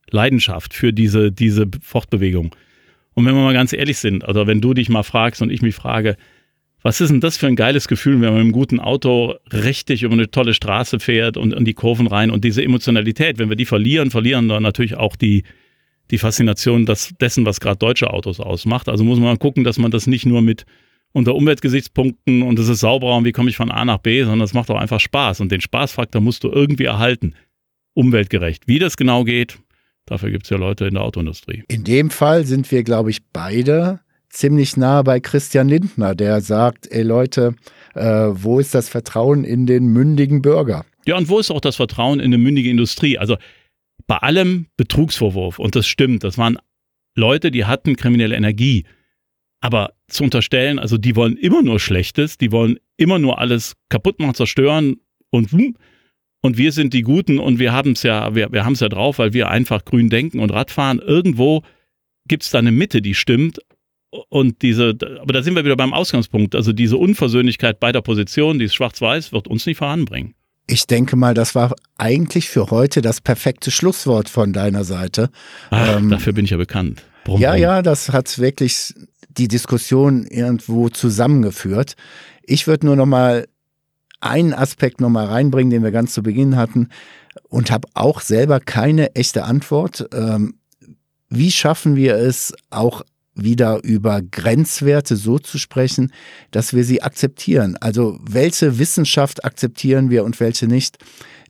Leidenschaft 0.09 0.73
für 0.73 0.93
diese, 0.93 1.31
diese 1.31 1.65
Fortbewegung. 1.81 2.55
Und 3.13 3.25
wenn 3.25 3.35
wir 3.35 3.43
mal 3.43 3.53
ganz 3.53 3.73
ehrlich 3.73 3.97
sind, 3.97 4.27
oder 4.27 4.47
wenn 4.47 4.61
du 4.61 4.73
dich 4.73 4.89
mal 4.89 5.03
fragst 5.03 5.41
und 5.41 5.51
ich 5.51 5.61
mich 5.61 5.75
frage, 5.75 6.15
was 6.83 6.99
ist 6.99 7.11
denn 7.11 7.19
das 7.19 7.37
für 7.37 7.47
ein 7.47 7.55
geiles 7.55 7.87
Gefühl, 7.87 8.13
wenn 8.15 8.29
man 8.29 8.33
mit 8.33 8.41
einem 8.41 8.51
guten 8.53 8.79
Auto 8.79 9.35
richtig 9.51 10.03
über 10.03 10.13
eine 10.13 10.31
tolle 10.31 10.53
Straße 10.53 10.99
fährt 10.99 11.37
und 11.37 11.53
in 11.53 11.65
die 11.65 11.75
Kurven 11.75 12.07
rein 12.07 12.31
und 12.31 12.43
diese 12.43 12.63
Emotionalität, 12.63 13.37
wenn 13.37 13.49
wir 13.49 13.55
die 13.55 13.65
verlieren, 13.65 14.09
verlieren 14.09 14.47
dann 14.47 14.63
natürlich 14.63 14.95
auch 14.95 15.15
die, 15.15 15.43
die 16.09 16.17
Faszination 16.17 16.85
des, 16.85 17.13
dessen, 17.19 17.45
was 17.45 17.59
gerade 17.59 17.77
deutsche 17.77 18.11
Autos 18.11 18.39
ausmacht. 18.39 18.89
Also 18.89 19.03
muss 19.03 19.19
man 19.19 19.37
gucken, 19.37 19.63
dass 19.63 19.77
man 19.77 19.91
das 19.91 20.07
nicht 20.07 20.25
nur 20.25 20.41
mit 20.41 20.65
unter 21.13 21.35
Umweltgesichtspunkten 21.35 22.41
und 22.41 22.57
es 22.57 22.69
ist 22.69 22.79
sauberer 22.79 23.17
und 23.17 23.25
wie 23.25 23.31
komme 23.31 23.49
ich 23.49 23.57
von 23.57 23.69
A 23.69 23.85
nach 23.85 23.99
B, 23.99 24.23
sondern 24.23 24.41
es 24.41 24.53
macht 24.53 24.71
auch 24.71 24.79
einfach 24.79 24.99
Spaß 24.99 25.41
und 25.41 25.51
den 25.51 25.61
Spaßfaktor 25.61 26.21
musst 26.21 26.43
du 26.43 26.49
irgendwie 26.49 26.85
erhalten. 26.85 27.35
Umweltgerecht. 27.93 28.67
Wie 28.67 28.79
das 28.79 28.95
genau 28.95 29.25
geht, 29.25 29.59
Dafür 30.11 30.29
gibt 30.29 30.43
es 30.43 30.49
ja 30.49 30.57
Leute 30.57 30.87
in 30.87 30.95
der 30.95 31.03
Autoindustrie. 31.03 31.63
In 31.69 31.85
dem 31.85 32.09
Fall 32.09 32.45
sind 32.45 32.69
wir, 32.69 32.83
glaube 32.83 33.11
ich, 33.11 33.23
beide 33.31 34.01
ziemlich 34.27 34.75
nah 34.75 35.03
bei 35.03 35.21
Christian 35.21 35.69
Lindner, 35.69 36.15
der 36.15 36.41
sagt, 36.41 36.91
ey 36.91 37.01
Leute, 37.01 37.55
äh, 37.95 38.03
wo 38.03 38.59
ist 38.59 38.75
das 38.75 38.89
Vertrauen 38.89 39.45
in 39.45 39.67
den 39.67 39.85
mündigen 39.85 40.41
Bürger? 40.41 40.83
Ja, 41.05 41.15
und 41.15 41.29
wo 41.29 41.39
ist 41.39 41.49
auch 41.49 41.61
das 41.61 41.77
Vertrauen 41.77 42.19
in 42.19 42.25
eine 42.25 42.39
mündige 42.39 42.69
Industrie? 42.69 43.17
Also 43.17 43.37
bei 44.05 44.17
allem 44.17 44.65
Betrugsvorwurf, 44.75 45.59
und 45.59 45.77
das 45.77 45.87
stimmt, 45.87 46.25
das 46.25 46.37
waren 46.37 46.57
Leute, 47.15 47.49
die 47.49 47.63
hatten 47.63 47.95
kriminelle 47.95 48.35
Energie. 48.35 48.83
Aber 49.61 49.93
zu 50.09 50.25
unterstellen, 50.25 50.77
also 50.77 50.97
die 50.97 51.15
wollen 51.15 51.37
immer 51.37 51.61
nur 51.61 51.79
Schlechtes, 51.79 52.37
die 52.37 52.51
wollen 52.51 52.79
immer 52.97 53.17
nur 53.17 53.39
alles 53.39 53.77
kaputt 53.87 54.19
machen, 54.19 54.35
zerstören 54.35 54.97
und 55.29 55.53
hm, 55.53 55.77
und 56.41 56.57
wir 56.57 56.71
sind 56.71 56.93
die 56.93 57.03
Guten 57.03 57.39
und 57.39 57.59
wir 57.59 57.71
haben 57.71 57.91
es 57.91 58.03
ja, 58.03 58.33
wir, 58.35 58.51
wir 58.51 58.65
haben 58.65 58.73
es 58.73 58.79
ja 58.79 58.89
drauf, 58.89 59.19
weil 59.19 59.33
wir 59.33 59.49
einfach 59.49 59.85
grün 59.85 60.09
denken 60.09 60.39
und 60.39 60.49
Radfahren. 60.51 60.99
Irgendwo 60.99 61.61
gibt 62.27 62.43
es 62.43 62.49
da 62.49 62.59
eine 62.59 62.71
Mitte, 62.71 63.01
die 63.01 63.13
stimmt. 63.13 63.59
Und 64.29 64.61
diese, 64.61 64.97
aber 65.21 65.33
da 65.33 65.41
sind 65.41 65.55
wir 65.55 65.63
wieder 65.63 65.77
beim 65.77 65.93
Ausgangspunkt. 65.93 66.55
Also 66.55 66.73
diese 66.73 66.97
Unversöhnlichkeit 66.97 67.79
beider 67.79 68.01
Positionen, 68.01 68.59
dieses 68.59 68.75
Schwarz-Weiß, 68.75 69.31
wird 69.31 69.47
uns 69.47 69.65
nicht 69.65 69.77
voranbringen. 69.77 70.33
Ich 70.67 70.85
denke 70.87 71.15
mal, 71.15 71.33
das 71.33 71.55
war 71.55 71.73
eigentlich 71.97 72.49
für 72.49 72.71
heute 72.71 73.01
das 73.01 73.21
perfekte 73.21 73.71
Schlusswort 73.71 74.27
von 74.27 74.51
deiner 74.51 74.83
Seite. 74.83 75.29
Ach, 75.69 75.97
ähm, 75.97 76.09
dafür 76.09 76.33
bin 76.33 76.45
ich 76.45 76.51
ja 76.51 76.57
bekannt. 76.57 77.03
Brumm, 77.23 77.39
ja, 77.39 77.51
brumm. 77.51 77.61
ja, 77.61 77.81
das 77.81 78.09
hat 78.09 78.37
wirklich 78.39 78.93
die 79.29 79.47
Diskussion 79.47 80.25
irgendwo 80.25 80.89
zusammengeführt. 80.89 81.95
Ich 82.43 82.67
würde 82.67 82.85
nur 82.85 82.95
noch 82.95 83.05
mal 83.05 83.47
einen 84.21 84.53
Aspekt 84.53 85.01
noch 85.01 85.09
mal 85.09 85.25
reinbringen, 85.25 85.71
den 85.71 85.83
wir 85.83 85.91
ganz 85.91 86.13
zu 86.13 86.23
Beginn 86.23 86.55
hatten 86.55 86.89
und 87.49 87.71
habe 87.71 87.87
auch 87.93 88.21
selber 88.21 88.59
keine 88.59 89.15
echte 89.15 89.43
Antwort. 89.43 90.07
Ähm, 90.13 90.55
wie 91.29 91.51
schaffen 91.51 91.95
wir 91.95 92.15
es 92.15 92.53
auch 92.69 93.03
wieder 93.33 93.81
über 93.83 94.21
Grenzwerte 94.21 95.15
so 95.15 95.39
zu 95.39 95.57
sprechen, 95.57 96.11
dass 96.51 96.73
wir 96.73 96.83
sie 96.83 97.01
akzeptieren. 97.01 97.77
Also 97.79 98.19
welche 98.21 98.77
Wissenschaft 98.77 99.45
akzeptieren 99.45 100.09
wir 100.09 100.23
und 100.25 100.39
welche 100.39 100.67
nicht. 100.67 100.97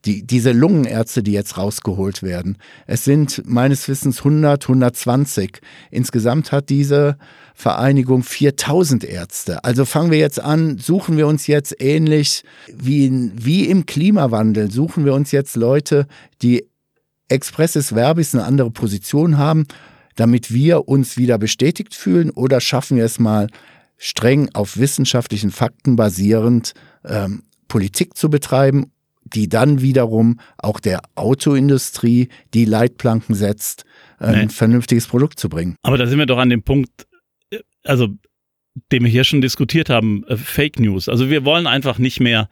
Die, 0.05 0.25
diese 0.25 0.51
Lungenärzte, 0.51 1.21
die 1.21 1.31
jetzt 1.31 1.57
rausgeholt 1.57 2.23
werden. 2.23 2.57
Es 2.87 3.03
sind 3.03 3.43
meines 3.45 3.87
Wissens 3.87 4.19
100, 4.19 4.63
120. 4.63 5.59
Insgesamt 5.91 6.51
hat 6.51 6.69
diese 6.69 7.17
Vereinigung 7.53 8.23
4000 8.23 9.03
Ärzte. 9.03 9.63
Also 9.63 9.85
fangen 9.85 10.09
wir 10.09 10.17
jetzt 10.17 10.39
an, 10.39 10.79
suchen 10.79 11.17
wir 11.17 11.27
uns 11.27 11.45
jetzt 11.45 11.75
ähnlich 11.79 12.43
wie, 12.73 13.05
in, 13.05 13.31
wie 13.35 13.65
im 13.65 13.85
Klimawandel, 13.85 14.71
suchen 14.71 15.05
wir 15.05 15.13
uns 15.13 15.31
jetzt 15.31 15.55
Leute, 15.55 16.07
die 16.41 16.65
expresses 17.29 17.93
verbis 17.93 18.33
eine 18.33 18.43
andere 18.43 18.71
Position 18.71 19.37
haben 19.37 19.67
damit 20.15 20.53
wir 20.53 20.87
uns 20.87 21.17
wieder 21.17 21.37
bestätigt 21.37 21.95
fühlen 21.95 22.29
oder 22.29 22.61
schaffen 22.61 22.97
wir 22.97 23.05
es 23.05 23.19
mal 23.19 23.47
streng 23.97 24.49
auf 24.53 24.77
wissenschaftlichen 24.77 25.51
Fakten 25.51 25.95
basierend 25.95 26.73
ähm, 27.05 27.43
Politik 27.67 28.17
zu 28.17 28.29
betreiben, 28.29 28.91
die 29.23 29.49
dann 29.49 29.81
wiederum 29.81 30.39
auch 30.57 30.79
der 30.79 31.01
Autoindustrie 31.15 32.29
die 32.53 32.65
Leitplanken 32.65 33.35
setzt, 33.35 33.85
ein 34.19 34.47
nee. 34.47 34.49
vernünftiges 34.49 35.07
Produkt 35.07 35.39
zu 35.39 35.49
bringen. 35.49 35.75
Aber 35.83 35.97
da 35.97 36.05
sind 36.05 36.19
wir 36.19 36.25
doch 36.25 36.37
an 36.37 36.49
dem 36.49 36.63
Punkt, 36.63 37.07
also 37.83 38.09
den 38.91 39.03
wir 39.03 39.09
hier 39.09 39.23
schon 39.23 39.41
diskutiert 39.41 39.89
haben, 39.89 40.23
äh, 40.27 40.37
Fake 40.37 40.79
News. 40.79 41.09
Also 41.09 41.29
wir 41.29 41.45
wollen 41.45 41.67
einfach 41.67 41.97
nicht 41.97 42.19
mehr 42.19 42.49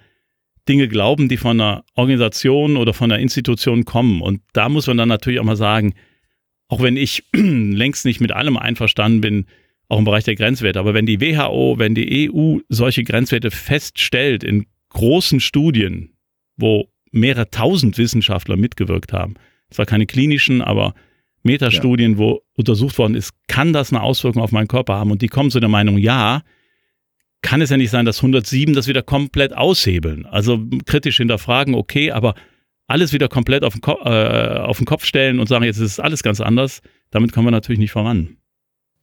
Dinge 0.67 0.87
glauben, 0.87 1.29
die 1.29 1.37
von 1.37 1.59
einer 1.59 1.83
Organisation 1.95 2.77
oder 2.77 2.93
von 2.93 3.11
einer 3.11 3.21
Institution 3.21 3.85
kommen. 3.85 4.21
Und 4.21 4.41
da 4.53 4.69
muss 4.69 4.87
man 4.87 4.97
dann 4.97 5.09
natürlich 5.09 5.39
auch 5.39 5.45
mal 5.45 5.55
sagen, 5.55 5.95
auch 6.67 6.81
wenn 6.81 6.97
ich 6.97 7.23
längst 7.33 8.05
nicht 8.05 8.21
mit 8.21 8.31
allem 8.31 8.57
einverstanden 8.57 9.21
bin, 9.21 9.45
auch 9.87 9.97
im 9.97 10.05
Bereich 10.05 10.23
der 10.23 10.35
Grenzwerte, 10.35 10.79
aber 10.79 10.93
wenn 10.93 11.07
die 11.07 11.19
WHO, 11.19 11.79
wenn 11.79 11.95
die 11.95 12.29
EU 12.31 12.59
solche 12.69 13.03
Grenzwerte 13.03 13.49
feststellt 13.49 14.43
in 14.43 14.67
großen 14.89 15.39
Studien, 15.39 16.13
wo 16.59 16.89
mehrere 17.11 17.49
tausend 17.49 17.97
Wissenschaftler 17.97 18.55
mitgewirkt 18.55 19.13
haben, 19.13 19.35
zwar 19.71 19.85
keine 19.85 20.05
klinischen, 20.05 20.61
aber 20.61 20.93
Metastudien, 21.43 22.13
ja. 22.13 22.17
wo 22.17 22.41
untersucht 22.53 22.97
worden 22.97 23.15
ist, 23.15 23.31
kann 23.47 23.73
das 23.73 23.91
eine 23.91 24.01
Auswirkung 24.01 24.41
auf 24.41 24.51
meinen 24.51 24.67
Körper 24.67 24.95
haben? 24.95 25.11
Und 25.11 25.21
die 25.21 25.27
kommen 25.27 25.51
zu 25.51 25.59
der 25.59 25.69
Meinung, 25.69 25.97
ja, 25.97 26.41
kann 27.41 27.61
es 27.61 27.69
ja 27.69 27.77
nicht 27.77 27.91
sein, 27.91 28.05
dass 28.05 28.17
107 28.17 28.73
das 28.73 28.87
wieder 28.87 29.01
komplett 29.01 29.55
aushebeln. 29.55 30.25
Also 30.25 30.59
kritisch 30.85 31.17
hinterfragen, 31.17 31.75
okay, 31.75 32.11
aber 32.11 32.35
alles 32.87 33.13
wieder 33.13 33.29
komplett 33.29 33.63
auf 33.63 33.73
den, 33.73 33.81
Ko 33.81 33.99
äh, 34.03 34.59
auf 34.59 34.77
den 34.77 34.85
Kopf 34.85 35.05
stellen 35.05 35.39
und 35.39 35.47
sagen, 35.47 35.63
jetzt 35.63 35.77
ist 35.77 35.99
alles 35.99 36.23
ganz 36.23 36.41
anders, 36.41 36.81
damit 37.11 37.31
kommen 37.31 37.47
wir 37.47 37.51
natürlich 37.51 37.79
nicht 37.79 37.91
voran. 37.91 38.38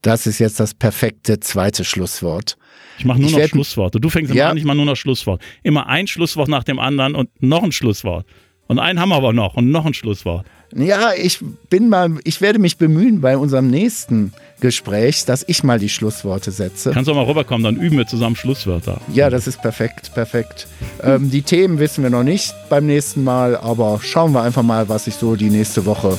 Das 0.03 0.27
ist 0.27 0.39
jetzt 0.39 0.61
das 0.61 0.75
perfekte 0.75 1.41
zweite 1.41 1.85
Schlusswort. 1.85 2.57
Ich 2.99 3.05
mache 3.05 3.21
nur 3.21 3.29
ich 3.29 3.37
noch 3.37 3.49
Schlussworte. 3.49 4.01
Du 4.01 4.09
fängst 4.09 4.31
immer 4.31 4.39
ja. 4.39 4.51
an, 4.51 4.57
ich 4.57 4.65
mache 4.65 4.77
nur 4.77 4.87
noch 4.87 4.97
Schlusswort. 4.97 5.43
Immer 5.63 5.87
ein 5.87 6.07
Schlusswort 6.07 6.49
nach 6.49 6.65
dem 6.65 6.79
anderen 6.79 7.15
und 7.15 7.31
noch 7.43 7.63
ein 7.63 7.73
Schlusswort. 7.73 8.27
Und 8.69 8.79
einen 8.79 9.01
haben 9.01 9.11
wir 9.11 9.17
aber 9.17 9.33
noch 9.33 9.55
und 9.55 9.71
noch 9.71 9.87
ein 9.87 9.95
Schlusswort. 9.95 10.47
Ja, 10.75 11.13
ich 11.17 11.39
bin 11.71 11.89
mal, 11.89 12.11
ich 12.25 12.41
werde 12.41 12.59
mich 12.59 12.77
bemühen 12.77 13.21
bei 13.21 13.37
unserem 13.37 13.71
nächsten 13.71 14.33
Gespräch, 14.61 15.25
dass 15.25 15.45
ich 15.47 15.63
mal 15.63 15.79
die 15.79 15.89
Schlussworte 15.89 16.51
setze. 16.51 16.91
Kannst 16.91 17.09
du 17.09 17.13
auch 17.13 17.17
mal 17.17 17.25
rüberkommen, 17.25 17.63
dann 17.63 17.77
üben 17.77 17.99
wir 17.99 18.07
zusammen 18.07 18.35
Schlusswörter. 18.35 19.01
Ja, 19.13 19.31
das 19.31 19.47
ist 19.47 19.63
perfekt, 19.63 20.13
perfekt. 20.15 20.67
Ähm, 21.03 21.31
die 21.31 21.43
Themen 21.43 21.79
wissen 21.79 22.03
wir 22.03 22.11
noch 22.11 22.25
nicht 22.25 22.53
beim 22.69 22.87
nächsten 22.87 23.23
Mal, 23.23 23.57
aber 23.57 24.01
schauen 24.03 24.33
wir 24.33 24.43
einfach 24.43 24.63
mal, 24.63 24.89
was 24.89 25.05
sich 25.05 25.15
so 25.15 25.37
die 25.37 25.51
nächste 25.51 25.87
Woche 25.87 26.19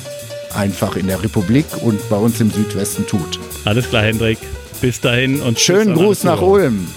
einfach 0.53 0.95
in 0.95 1.07
der 1.07 1.21
Republik 1.23 1.65
und 1.81 1.99
bei 2.09 2.17
uns 2.17 2.39
im 2.41 2.51
Südwesten 2.51 3.05
tut. 3.05 3.39
Alles 3.65 3.89
klar, 3.89 4.03
Hendrik. 4.03 4.37
Bis 4.81 5.01
dahin 5.01 5.41
und 5.41 5.59
schönen 5.59 5.95
Gruß 5.95 6.23
nach 6.23 6.41
Ulm. 6.41 6.87